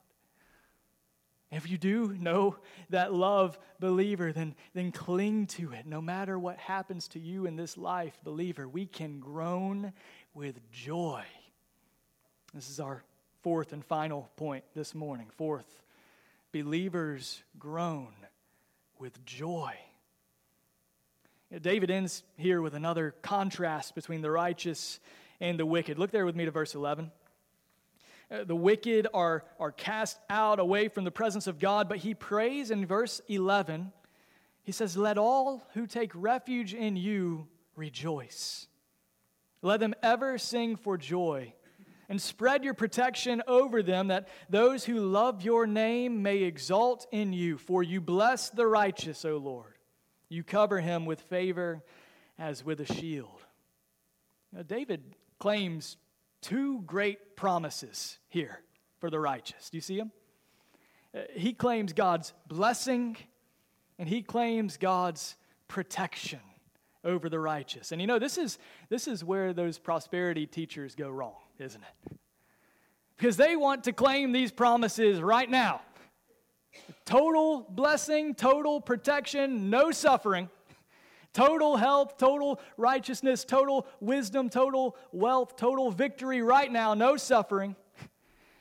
If 1.52 1.70
you 1.70 1.78
do 1.78 2.12
know 2.18 2.56
that 2.90 3.14
love, 3.14 3.58
believer, 3.78 4.32
then, 4.32 4.54
then 4.74 4.90
cling 4.90 5.46
to 5.46 5.72
it. 5.72 5.86
No 5.86 6.00
matter 6.00 6.38
what 6.38 6.58
happens 6.58 7.06
to 7.08 7.20
you 7.20 7.46
in 7.46 7.56
this 7.56 7.76
life, 7.76 8.18
believer, 8.24 8.66
we 8.66 8.86
can 8.86 9.20
groan 9.20 9.92
with 10.34 10.58
joy. 10.70 11.22
This 12.52 12.68
is 12.68 12.80
our 12.80 13.04
fourth 13.42 13.72
and 13.72 13.84
final 13.84 14.28
point 14.36 14.64
this 14.74 14.92
morning. 14.92 15.28
Fourth, 15.36 15.82
believers 16.50 17.42
groan 17.58 18.12
with 18.98 19.24
joy. 19.24 19.72
You 21.50 21.56
know, 21.56 21.58
David 21.60 21.92
ends 21.92 22.24
here 22.36 22.60
with 22.60 22.74
another 22.74 23.14
contrast 23.22 23.94
between 23.94 24.20
the 24.20 24.32
righteous 24.32 24.98
and 25.40 25.60
the 25.60 25.66
wicked. 25.66 25.96
Look 25.96 26.10
there 26.10 26.26
with 26.26 26.34
me 26.34 26.44
to 26.44 26.50
verse 26.50 26.74
11. 26.74 27.12
Uh, 28.30 28.44
the 28.44 28.56
wicked 28.56 29.06
are, 29.14 29.44
are 29.60 29.70
cast 29.70 30.18
out 30.28 30.58
away 30.58 30.88
from 30.88 31.04
the 31.04 31.10
presence 31.10 31.46
of 31.46 31.58
God, 31.58 31.88
but 31.88 31.98
he 31.98 32.14
prays 32.14 32.70
in 32.70 32.84
verse 32.84 33.20
11. 33.28 33.92
He 34.62 34.72
says, 34.72 34.96
Let 34.96 35.16
all 35.16 35.62
who 35.74 35.86
take 35.86 36.10
refuge 36.14 36.74
in 36.74 36.96
you 36.96 37.46
rejoice. 37.76 38.66
Let 39.62 39.80
them 39.80 39.94
ever 40.02 40.38
sing 40.38 40.76
for 40.76 40.98
joy 40.98 41.54
and 42.08 42.20
spread 42.20 42.64
your 42.64 42.74
protection 42.74 43.42
over 43.46 43.82
them, 43.82 44.08
that 44.08 44.28
those 44.48 44.84
who 44.84 45.00
love 45.00 45.42
your 45.42 45.66
name 45.66 46.22
may 46.22 46.38
exalt 46.38 47.06
in 47.10 47.32
you. 47.32 47.58
For 47.58 47.82
you 47.82 48.00
bless 48.00 48.50
the 48.50 48.66
righteous, 48.66 49.24
O 49.24 49.36
Lord. 49.36 49.74
You 50.28 50.42
cover 50.42 50.80
him 50.80 51.06
with 51.06 51.20
favor 51.20 51.82
as 52.38 52.64
with 52.64 52.80
a 52.80 52.92
shield. 52.92 53.44
Now, 54.52 54.62
David 54.62 55.16
claims 55.38 55.96
two 56.46 56.80
great 56.86 57.34
promises 57.34 58.18
here 58.28 58.60
for 59.00 59.10
the 59.10 59.18
righteous. 59.18 59.68
Do 59.68 59.76
you 59.76 59.80
see 59.80 59.96
them? 59.96 60.12
Uh, 61.12 61.22
he 61.34 61.52
claims 61.52 61.92
God's 61.92 62.32
blessing 62.46 63.16
and 63.98 64.08
he 64.08 64.22
claims 64.22 64.76
God's 64.76 65.34
protection 65.66 66.38
over 67.04 67.28
the 67.28 67.40
righteous. 67.40 67.90
And 67.90 68.00
you 68.00 68.06
know, 68.06 68.20
this 68.20 68.38
is, 68.38 68.58
this 68.88 69.08
is 69.08 69.24
where 69.24 69.52
those 69.52 69.78
prosperity 69.78 70.46
teachers 70.46 70.94
go 70.94 71.10
wrong, 71.10 71.34
isn't 71.58 71.82
it? 71.82 72.16
Because 73.16 73.36
they 73.36 73.56
want 73.56 73.82
to 73.84 73.92
claim 73.92 74.30
these 74.30 74.52
promises 74.52 75.20
right 75.20 75.50
now 75.50 75.80
total 77.06 77.66
blessing, 77.70 78.34
total 78.34 78.80
protection, 78.80 79.68
no 79.68 79.90
suffering, 79.90 80.48
total 81.36 81.76
health, 81.76 82.16
total 82.16 82.58
righteousness, 82.78 83.44
total 83.44 83.86
wisdom, 84.00 84.48
total 84.48 84.96
wealth, 85.12 85.54
total 85.54 85.90
victory 85.90 86.40
right 86.40 86.72
now, 86.72 86.94
no 86.94 87.16
suffering. 87.16 87.76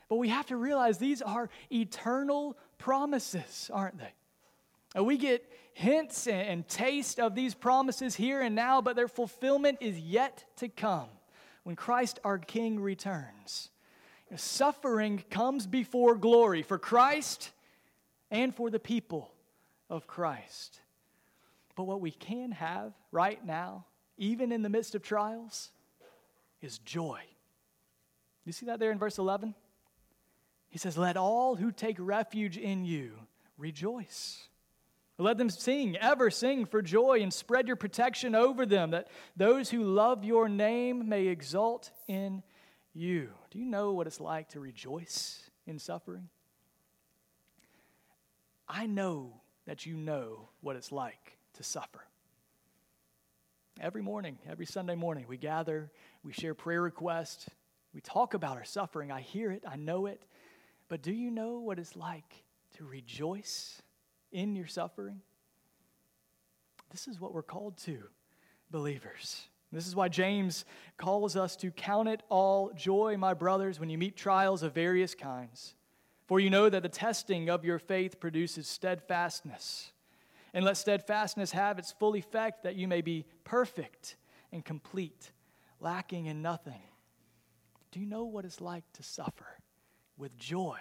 But 0.07 0.17
we 0.17 0.29
have 0.29 0.45
to 0.47 0.55
realize 0.55 0.99
these 0.99 1.23
are 1.23 1.49
eternal 1.71 2.55
promises, 2.77 3.71
aren't 3.73 3.97
they? 3.97 4.13
And 4.93 5.03
we 5.03 5.17
get 5.17 5.51
hints 5.73 6.27
and 6.27 6.67
taste 6.67 7.19
of 7.19 7.33
these 7.33 7.55
promises 7.55 8.13
here 8.15 8.39
and 8.39 8.53
now, 8.53 8.81
but 8.81 8.95
their 8.95 9.07
fulfillment 9.07 9.79
is 9.81 9.97
yet 9.97 10.45
to 10.57 10.69
come 10.69 11.07
when 11.63 11.75
Christ 11.75 12.19
our 12.23 12.37
King 12.37 12.79
returns. 12.79 13.71
Suffering 14.35 15.23
comes 15.31 15.65
before 15.65 16.13
glory 16.15 16.61
for 16.61 16.77
Christ 16.77 17.49
and 18.29 18.53
for 18.53 18.69
the 18.69 18.79
people 18.79 19.31
of 19.89 20.05
Christ. 20.05 20.81
But 21.75 21.83
what 21.83 22.01
we 22.01 22.11
can 22.11 22.51
have 22.51 22.93
right 23.11 23.43
now, 23.45 23.85
even 24.17 24.51
in 24.51 24.61
the 24.61 24.69
midst 24.69 24.95
of 24.95 25.03
trials, 25.03 25.71
is 26.61 26.77
joy. 26.79 27.21
You 28.45 28.53
see 28.53 28.67
that 28.67 28.79
there 28.79 28.91
in 28.91 28.99
verse 28.99 29.17
11? 29.17 29.53
He 30.69 30.77
says, 30.77 30.97
Let 30.97 31.17
all 31.17 31.55
who 31.55 31.71
take 31.71 31.97
refuge 31.99 32.57
in 32.57 32.85
you 32.85 33.13
rejoice. 33.57 34.47
Let 35.17 35.37
them 35.37 35.49
sing, 35.49 35.95
ever 35.95 36.29
sing 36.29 36.65
for 36.65 36.81
joy, 36.81 37.21
and 37.21 37.33
spread 37.33 37.67
your 37.67 37.77
protection 37.77 38.35
over 38.35 38.65
them, 38.65 38.91
that 38.91 39.07
those 39.37 39.69
who 39.69 39.83
love 39.83 40.25
your 40.25 40.49
name 40.49 41.07
may 41.07 41.27
exult 41.27 41.91
in 42.07 42.43
you. 42.93 43.29
Do 43.51 43.59
you 43.59 43.65
know 43.65 43.93
what 43.93 44.07
it's 44.07 44.19
like 44.19 44.49
to 44.49 44.59
rejoice 44.59 45.49
in 45.65 45.79
suffering? 45.79 46.27
I 48.67 48.87
know 48.87 49.41
that 49.67 49.85
you 49.85 49.95
know 49.95 50.49
what 50.61 50.75
it's 50.75 50.91
like 50.91 51.34
to 51.55 51.63
suffer. 51.63 52.05
Every 53.79 54.01
morning, 54.01 54.37
every 54.49 54.65
Sunday 54.65 54.95
morning, 54.95 55.25
we 55.27 55.37
gather, 55.37 55.91
we 56.23 56.31
share 56.31 56.53
prayer 56.53 56.81
requests, 56.81 57.49
we 57.93 58.01
talk 58.01 58.33
about 58.33 58.57
our 58.57 58.65
suffering. 58.65 59.11
I 59.11 59.21
hear 59.21 59.51
it, 59.51 59.63
I 59.67 59.75
know 59.75 60.05
it. 60.05 60.23
But 60.87 61.01
do 61.01 61.11
you 61.11 61.31
know 61.31 61.59
what 61.59 61.79
it's 61.79 61.95
like 61.95 62.43
to 62.77 62.85
rejoice 62.85 63.81
in 64.31 64.55
your 64.55 64.67
suffering? 64.67 65.21
This 66.91 67.07
is 67.07 67.19
what 67.19 67.33
we're 67.33 67.41
called 67.41 67.77
to, 67.79 67.97
believers. 68.69 69.47
This 69.71 69.87
is 69.87 69.95
why 69.95 70.07
James 70.07 70.63
calls 70.97 71.35
us 71.35 71.55
to 71.57 71.71
count 71.71 72.07
it 72.07 72.21
all 72.29 72.71
joy, 72.75 73.17
my 73.17 73.33
brothers, 73.33 73.79
when 73.79 73.89
you 73.89 73.97
meet 73.97 74.15
trials 74.15 74.63
of 74.63 74.73
various 74.73 75.15
kinds. 75.15 75.75
For 76.27 76.39
you 76.39 76.49
know 76.49 76.69
that 76.69 76.83
the 76.83 76.89
testing 76.89 77.49
of 77.49 77.65
your 77.65 77.79
faith 77.79 78.19
produces 78.19 78.67
steadfastness. 78.67 79.91
And 80.55 80.63
let 80.63 80.77
steadfastness 80.77 81.51
have 81.51 81.77
its 81.77 81.91
full 81.91 82.15
effect, 82.15 82.63
that 82.63 82.75
you 82.75 82.87
may 82.87 83.01
be 83.01 83.25
perfect 83.43 84.15
and 84.53 84.63
complete, 84.63 85.31
lacking 85.81 86.27
in 86.27 86.41
nothing. 86.41 86.81
Do 87.91 87.99
you 87.99 88.05
know 88.05 88.23
what 88.23 88.45
it's 88.45 88.61
like 88.61 88.85
to 88.93 89.03
suffer 89.03 89.45
with 90.17 90.37
joy? 90.37 90.77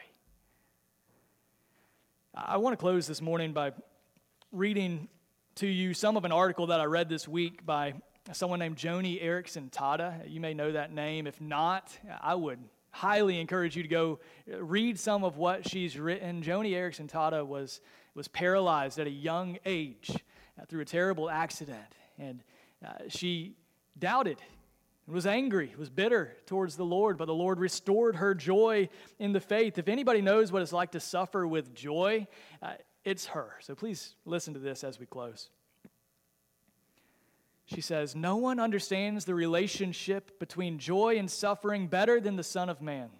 I 2.32 2.58
want 2.58 2.72
to 2.72 2.76
close 2.76 3.08
this 3.08 3.20
morning 3.20 3.52
by 3.52 3.72
reading 4.52 5.08
to 5.56 5.66
you 5.66 5.92
some 5.92 6.16
of 6.16 6.24
an 6.24 6.30
article 6.30 6.68
that 6.68 6.80
I 6.80 6.84
read 6.84 7.08
this 7.08 7.26
week 7.26 7.66
by 7.66 7.94
someone 8.32 8.60
named 8.60 8.76
Joni 8.76 9.20
Eareckson 9.20 9.72
Tada. 9.72 10.30
You 10.30 10.40
may 10.40 10.54
know 10.54 10.70
that 10.70 10.92
name. 10.92 11.26
If 11.26 11.40
not, 11.40 11.90
I 12.22 12.36
would 12.36 12.60
highly 12.92 13.40
encourage 13.40 13.76
you 13.76 13.82
to 13.82 13.88
go 13.88 14.20
read 14.46 15.00
some 15.00 15.24
of 15.24 15.36
what 15.36 15.68
she's 15.68 15.98
written. 15.98 16.44
Joni 16.44 16.70
Eareckson 16.70 17.10
Tada 17.10 17.44
was, 17.44 17.80
was 18.14 18.28
paralyzed 18.28 18.98
at 18.98 19.06
a 19.06 19.10
young 19.10 19.58
age 19.64 20.10
uh, 20.60 20.64
through 20.66 20.82
a 20.82 20.84
terrible 20.84 21.28
accident, 21.28 21.78
and 22.18 22.42
uh, 22.84 22.92
she 23.08 23.56
doubted 23.98 24.38
and 25.06 25.14
was 25.14 25.26
angry, 25.26 25.74
was 25.78 25.90
bitter 25.90 26.36
towards 26.46 26.76
the 26.76 26.84
Lord, 26.84 27.18
but 27.18 27.26
the 27.26 27.34
Lord 27.34 27.58
restored 27.58 28.16
her 28.16 28.34
joy 28.34 28.88
in 29.18 29.32
the 29.32 29.40
faith. 29.40 29.78
If 29.78 29.88
anybody 29.88 30.22
knows 30.22 30.50
what 30.50 30.62
it's 30.62 30.72
like 30.72 30.92
to 30.92 31.00
suffer 31.00 31.46
with 31.46 31.74
joy, 31.74 32.26
uh, 32.62 32.74
it's 33.04 33.26
her. 33.26 33.50
So 33.60 33.74
please 33.74 34.14
listen 34.24 34.54
to 34.54 34.60
this 34.60 34.82
as 34.82 34.98
we 34.98 35.06
close. 35.06 35.50
She 37.66 37.80
says, 37.80 38.14
No 38.14 38.36
one 38.36 38.60
understands 38.60 39.24
the 39.24 39.34
relationship 39.34 40.38
between 40.38 40.78
joy 40.78 41.18
and 41.18 41.30
suffering 41.30 41.86
better 41.86 42.20
than 42.20 42.36
the 42.36 42.42
Son 42.42 42.68
of 42.68 42.80
Man. 42.80 43.10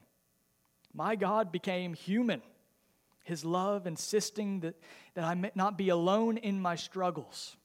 My 0.95 1.16
God 1.16 1.51
became 1.51 1.92
human, 1.92 2.40
his 3.25 3.45
love 3.45 3.87
insisting 3.87 4.61
that, 4.61 4.77
that 5.14 5.25
I 5.25 5.35
may 5.35 5.51
not 5.55 5.77
be 5.77 5.89
alone 5.89 6.37
in 6.37 6.61
my 6.61 6.77
struggles. 6.77 7.57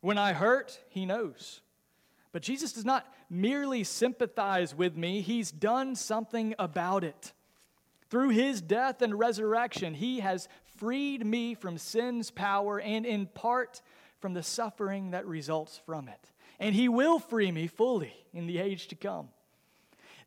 When 0.00 0.18
I 0.18 0.32
hurt, 0.32 0.78
he 0.88 1.06
knows. 1.06 1.60
But 2.32 2.42
Jesus 2.42 2.72
does 2.72 2.84
not 2.84 3.06
merely 3.30 3.84
sympathize 3.84 4.74
with 4.74 4.96
me, 4.96 5.20
he's 5.20 5.52
done 5.52 5.94
something 5.94 6.54
about 6.58 7.04
it. 7.04 7.32
Through 8.10 8.30
his 8.30 8.60
death 8.60 9.02
and 9.02 9.18
resurrection, 9.18 9.94
he 9.94 10.20
has 10.20 10.48
freed 10.76 11.24
me 11.24 11.54
from 11.54 11.78
sin's 11.78 12.30
power 12.30 12.80
and 12.80 13.06
in 13.06 13.26
part 13.26 13.80
from 14.20 14.34
the 14.34 14.42
suffering 14.42 15.12
that 15.12 15.26
results 15.26 15.80
from 15.86 16.08
it. 16.08 16.30
And 16.58 16.74
he 16.74 16.88
will 16.88 17.18
free 17.18 17.50
me 17.52 17.66
fully 17.66 18.12
in 18.32 18.46
the 18.46 18.58
age 18.58 18.88
to 18.88 18.94
come. 18.94 19.28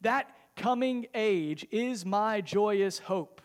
That 0.02 0.30
coming 0.56 1.08
age 1.14 1.66
is 1.72 2.06
my 2.06 2.42
joyous 2.42 3.00
hope. 3.00 3.42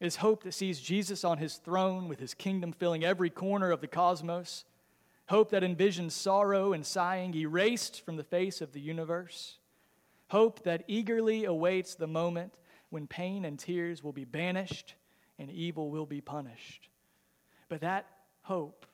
Is 0.00 0.16
hope 0.16 0.42
that 0.42 0.52
sees 0.52 0.80
Jesus 0.80 1.24
on 1.24 1.38
his 1.38 1.56
throne 1.56 2.08
with 2.08 2.20
his 2.20 2.34
kingdom 2.34 2.72
filling 2.72 3.04
every 3.04 3.30
corner 3.30 3.70
of 3.70 3.80
the 3.80 3.86
cosmos 3.86 4.64
Hope 5.28 5.50
that 5.50 5.64
envisions 5.64 6.12
sorrow 6.12 6.72
and 6.72 6.86
sighing 6.86 7.34
erased 7.34 8.04
from 8.04 8.16
the 8.16 8.24
face 8.24 8.60
of 8.60 8.72
the 8.72 8.80
universe. 8.80 9.58
Hope 10.28 10.62
that 10.62 10.84
eagerly 10.86 11.44
awaits 11.44 11.94
the 11.94 12.06
moment 12.06 12.54
when 12.90 13.08
pain 13.08 13.44
and 13.44 13.58
tears 13.58 14.04
will 14.04 14.12
be 14.12 14.24
banished 14.24 14.94
and 15.38 15.50
evil 15.50 15.90
will 15.90 16.06
be 16.06 16.20
punished. 16.20 16.88
But 17.68 17.80
that 17.80 18.06
hope, 18.42 18.86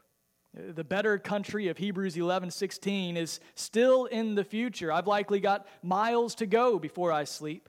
the 0.54 0.84
better 0.84 1.18
country 1.18 1.68
of 1.68 1.76
Hebrews 1.76 2.16
11 2.16 2.50
16, 2.50 3.18
is 3.18 3.40
still 3.54 4.06
in 4.06 4.34
the 4.34 4.44
future. 4.44 4.90
I've 4.90 5.06
likely 5.06 5.38
got 5.38 5.66
miles 5.82 6.34
to 6.36 6.46
go 6.46 6.78
before 6.78 7.12
I 7.12 7.24
sleep. 7.24 7.68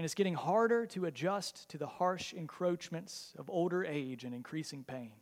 And 0.00 0.06
it's 0.06 0.14
getting 0.14 0.32
harder 0.32 0.86
to 0.86 1.04
adjust 1.04 1.68
to 1.68 1.76
the 1.76 1.86
harsh 1.86 2.32
encroachments 2.32 3.34
of 3.38 3.50
older 3.50 3.84
age 3.84 4.24
and 4.24 4.34
increasing 4.34 4.82
pain. 4.82 5.12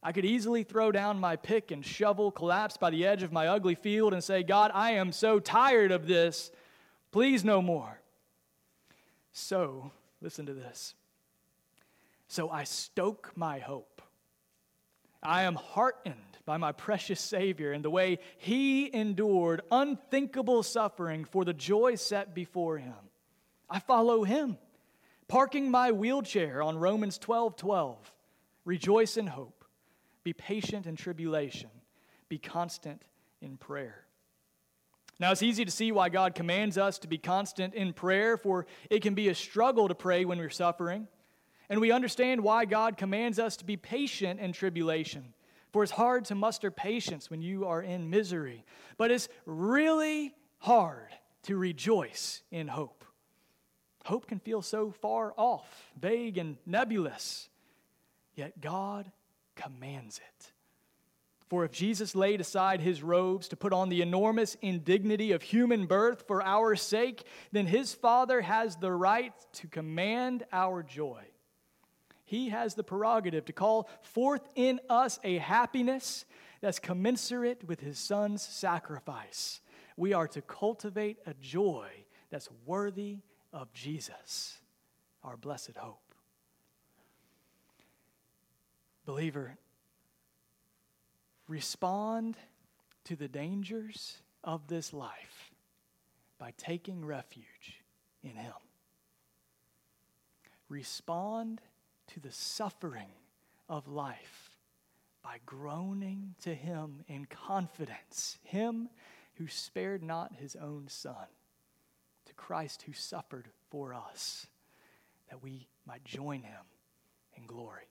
I 0.00 0.12
could 0.12 0.24
easily 0.24 0.62
throw 0.62 0.92
down 0.92 1.18
my 1.18 1.34
pick 1.34 1.72
and 1.72 1.84
shovel, 1.84 2.30
collapse 2.30 2.76
by 2.76 2.90
the 2.90 3.04
edge 3.04 3.24
of 3.24 3.32
my 3.32 3.48
ugly 3.48 3.74
field, 3.74 4.12
and 4.12 4.22
say, 4.22 4.44
God, 4.44 4.70
I 4.72 4.92
am 4.92 5.10
so 5.10 5.40
tired 5.40 5.90
of 5.90 6.06
this. 6.06 6.52
Please, 7.10 7.44
no 7.44 7.60
more. 7.60 8.00
So, 9.32 9.90
listen 10.20 10.46
to 10.46 10.54
this. 10.54 10.94
So 12.28 12.50
I 12.50 12.62
stoke 12.62 13.32
my 13.34 13.58
hope. 13.58 14.02
I 15.20 15.42
am 15.42 15.56
heartened 15.56 16.38
by 16.46 16.58
my 16.58 16.70
precious 16.70 17.20
Savior 17.20 17.72
and 17.72 17.84
the 17.84 17.90
way 17.90 18.20
He 18.36 18.94
endured 18.94 19.62
unthinkable 19.72 20.62
suffering 20.62 21.24
for 21.24 21.44
the 21.44 21.54
joy 21.54 21.96
set 21.96 22.36
before 22.36 22.78
Him. 22.78 22.94
I 23.70 23.78
follow 23.78 24.24
Him, 24.24 24.58
parking 25.26 25.70
my 25.70 25.92
wheelchair 25.92 26.62
on 26.62 26.78
Romans 26.78 27.18
12 27.18 27.56
12. 27.56 28.12
Rejoice 28.64 29.16
in 29.16 29.26
hope, 29.26 29.64
be 30.24 30.32
patient 30.32 30.86
in 30.86 30.96
tribulation, 30.96 31.70
be 32.28 32.38
constant 32.38 33.02
in 33.40 33.56
prayer. 33.56 34.04
Now, 35.20 35.32
it's 35.32 35.42
easy 35.42 35.64
to 35.64 35.70
see 35.70 35.90
why 35.90 36.10
God 36.10 36.34
commands 36.34 36.78
us 36.78 36.98
to 37.00 37.08
be 37.08 37.18
constant 37.18 37.74
in 37.74 37.92
prayer, 37.92 38.36
for 38.36 38.66
it 38.88 39.02
can 39.02 39.14
be 39.14 39.28
a 39.28 39.34
struggle 39.34 39.88
to 39.88 39.94
pray 39.94 40.24
when 40.24 40.38
we're 40.38 40.48
suffering. 40.48 41.08
And 41.68 41.80
we 41.80 41.90
understand 41.90 42.42
why 42.42 42.64
God 42.64 42.96
commands 42.96 43.38
us 43.38 43.56
to 43.56 43.64
be 43.64 43.76
patient 43.76 44.40
in 44.40 44.52
tribulation, 44.52 45.34
for 45.72 45.82
it's 45.82 45.92
hard 45.92 46.24
to 46.26 46.34
muster 46.34 46.70
patience 46.70 47.30
when 47.30 47.42
you 47.42 47.66
are 47.66 47.82
in 47.82 48.10
misery. 48.10 48.64
But 48.96 49.10
it's 49.10 49.28
really 49.44 50.34
hard 50.58 51.08
to 51.44 51.56
rejoice 51.56 52.42
in 52.50 52.68
hope. 52.68 52.97
Hope 54.08 54.26
can 54.26 54.38
feel 54.38 54.62
so 54.62 54.90
far 54.90 55.34
off, 55.36 55.92
vague, 56.00 56.38
and 56.38 56.56
nebulous, 56.64 57.50
yet 58.34 58.58
God 58.58 59.12
commands 59.54 60.16
it. 60.16 60.52
For 61.50 61.66
if 61.66 61.72
Jesus 61.72 62.14
laid 62.14 62.40
aside 62.40 62.80
his 62.80 63.02
robes 63.02 63.48
to 63.48 63.56
put 63.56 63.74
on 63.74 63.90
the 63.90 64.00
enormous 64.00 64.56
indignity 64.62 65.32
of 65.32 65.42
human 65.42 65.84
birth 65.84 66.24
for 66.26 66.42
our 66.42 66.74
sake, 66.74 67.22
then 67.52 67.66
his 67.66 67.92
Father 67.92 68.40
has 68.40 68.76
the 68.76 68.90
right 68.90 69.34
to 69.52 69.68
command 69.68 70.42
our 70.54 70.82
joy. 70.82 71.22
He 72.24 72.48
has 72.48 72.74
the 72.74 72.84
prerogative 72.84 73.44
to 73.44 73.52
call 73.52 73.90
forth 74.00 74.48
in 74.54 74.80
us 74.88 75.20
a 75.22 75.36
happiness 75.36 76.24
that's 76.62 76.78
commensurate 76.78 77.62
with 77.68 77.80
his 77.80 77.98
Son's 77.98 78.40
sacrifice. 78.40 79.60
We 79.98 80.14
are 80.14 80.28
to 80.28 80.40
cultivate 80.40 81.18
a 81.26 81.34
joy 81.34 81.88
that's 82.30 82.48
worthy 82.64 83.18
of 83.52 83.72
Jesus, 83.72 84.58
our 85.24 85.36
blessed 85.36 85.76
hope. 85.76 86.14
Believer, 89.04 89.56
respond 91.46 92.36
to 93.04 93.16
the 93.16 93.28
dangers 93.28 94.18
of 94.44 94.66
this 94.68 94.92
life 94.92 95.50
by 96.38 96.52
taking 96.58 97.04
refuge 97.04 97.82
in 98.22 98.36
Him. 98.36 98.52
Respond 100.68 101.62
to 102.08 102.20
the 102.20 102.32
suffering 102.32 103.08
of 103.68 103.88
life 103.88 104.50
by 105.22 105.38
groaning 105.46 106.34
to 106.42 106.54
Him 106.54 107.02
in 107.08 107.24
confidence, 107.24 108.38
Him 108.42 108.90
who 109.34 109.48
spared 109.48 110.02
not 110.02 110.34
His 110.34 110.54
own 110.54 110.84
Son, 110.88 111.26
Christ 112.38 112.82
who 112.82 112.94
suffered 112.94 113.48
for 113.70 113.92
us, 113.92 114.46
that 115.28 115.42
we 115.42 115.66
might 115.86 116.02
join 116.04 116.40
Him 116.40 116.64
in 117.36 117.44
glory. 117.44 117.90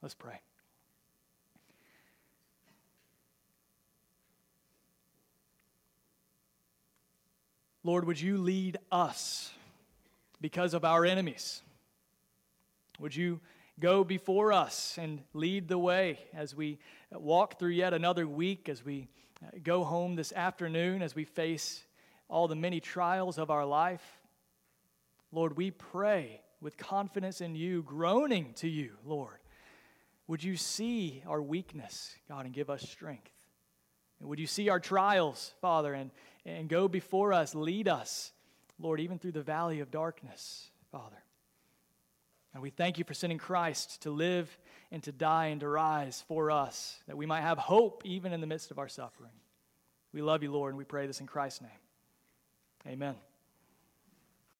Let's 0.00 0.14
pray. 0.14 0.40
Lord, 7.82 8.06
would 8.06 8.20
you 8.20 8.38
lead 8.38 8.78
us 8.92 9.52
because 10.40 10.72
of 10.72 10.84
our 10.84 11.04
enemies? 11.04 11.62
Would 13.00 13.16
you 13.16 13.40
go 13.80 14.04
before 14.04 14.52
us 14.52 14.96
and 15.00 15.22
lead 15.34 15.66
the 15.66 15.78
way 15.78 16.20
as 16.32 16.54
we 16.54 16.78
walk 17.10 17.58
through 17.58 17.70
yet 17.70 17.92
another 17.92 18.28
week, 18.28 18.68
as 18.68 18.84
we 18.84 19.08
go 19.64 19.82
home 19.82 20.14
this 20.14 20.32
afternoon, 20.32 21.02
as 21.02 21.16
we 21.16 21.24
face 21.24 21.82
all 22.32 22.48
the 22.48 22.56
many 22.56 22.80
trials 22.80 23.38
of 23.38 23.50
our 23.50 23.66
life? 23.66 24.02
Lord, 25.30 25.56
we 25.56 25.70
pray 25.70 26.40
with 26.60 26.78
confidence 26.78 27.40
in 27.40 27.54
you, 27.54 27.82
groaning 27.82 28.54
to 28.54 28.68
you, 28.68 28.92
Lord. 29.04 29.38
Would 30.28 30.42
you 30.42 30.56
see 30.56 31.22
our 31.26 31.42
weakness, 31.42 32.14
God, 32.28 32.46
and 32.46 32.54
give 32.54 32.70
us 32.70 32.82
strength? 32.88 33.30
And 34.18 34.28
would 34.30 34.40
you 34.40 34.46
see 34.46 34.70
our 34.70 34.80
trials, 34.80 35.52
Father, 35.60 35.92
and, 35.92 36.10
and 36.46 36.68
go 36.68 36.88
before 36.88 37.34
us, 37.34 37.54
lead 37.54 37.86
us, 37.86 38.32
Lord, 38.78 39.00
even 39.00 39.18
through 39.18 39.32
the 39.32 39.42
valley 39.42 39.80
of 39.80 39.90
darkness, 39.90 40.70
Father. 40.90 41.22
And 42.54 42.62
we 42.62 42.70
thank 42.70 42.98
you 42.98 43.04
for 43.04 43.14
sending 43.14 43.38
Christ 43.38 44.02
to 44.02 44.10
live 44.10 44.56
and 44.90 45.02
to 45.02 45.12
die 45.12 45.46
and 45.46 45.60
to 45.60 45.68
rise 45.68 46.24
for 46.28 46.50
us, 46.50 46.98
that 47.06 47.16
we 47.16 47.26
might 47.26 47.40
have 47.42 47.58
hope 47.58 48.02
even 48.06 48.32
in 48.32 48.40
the 48.40 48.46
midst 48.46 48.70
of 48.70 48.78
our 48.78 48.88
suffering. 48.88 49.32
We 50.12 50.22
love 50.22 50.42
you, 50.42 50.52
Lord, 50.52 50.70
and 50.70 50.78
we 50.78 50.84
pray 50.84 51.06
this 51.06 51.20
in 51.20 51.26
Christ's 51.26 51.62
name. 51.62 51.81
Amen. 52.86 53.16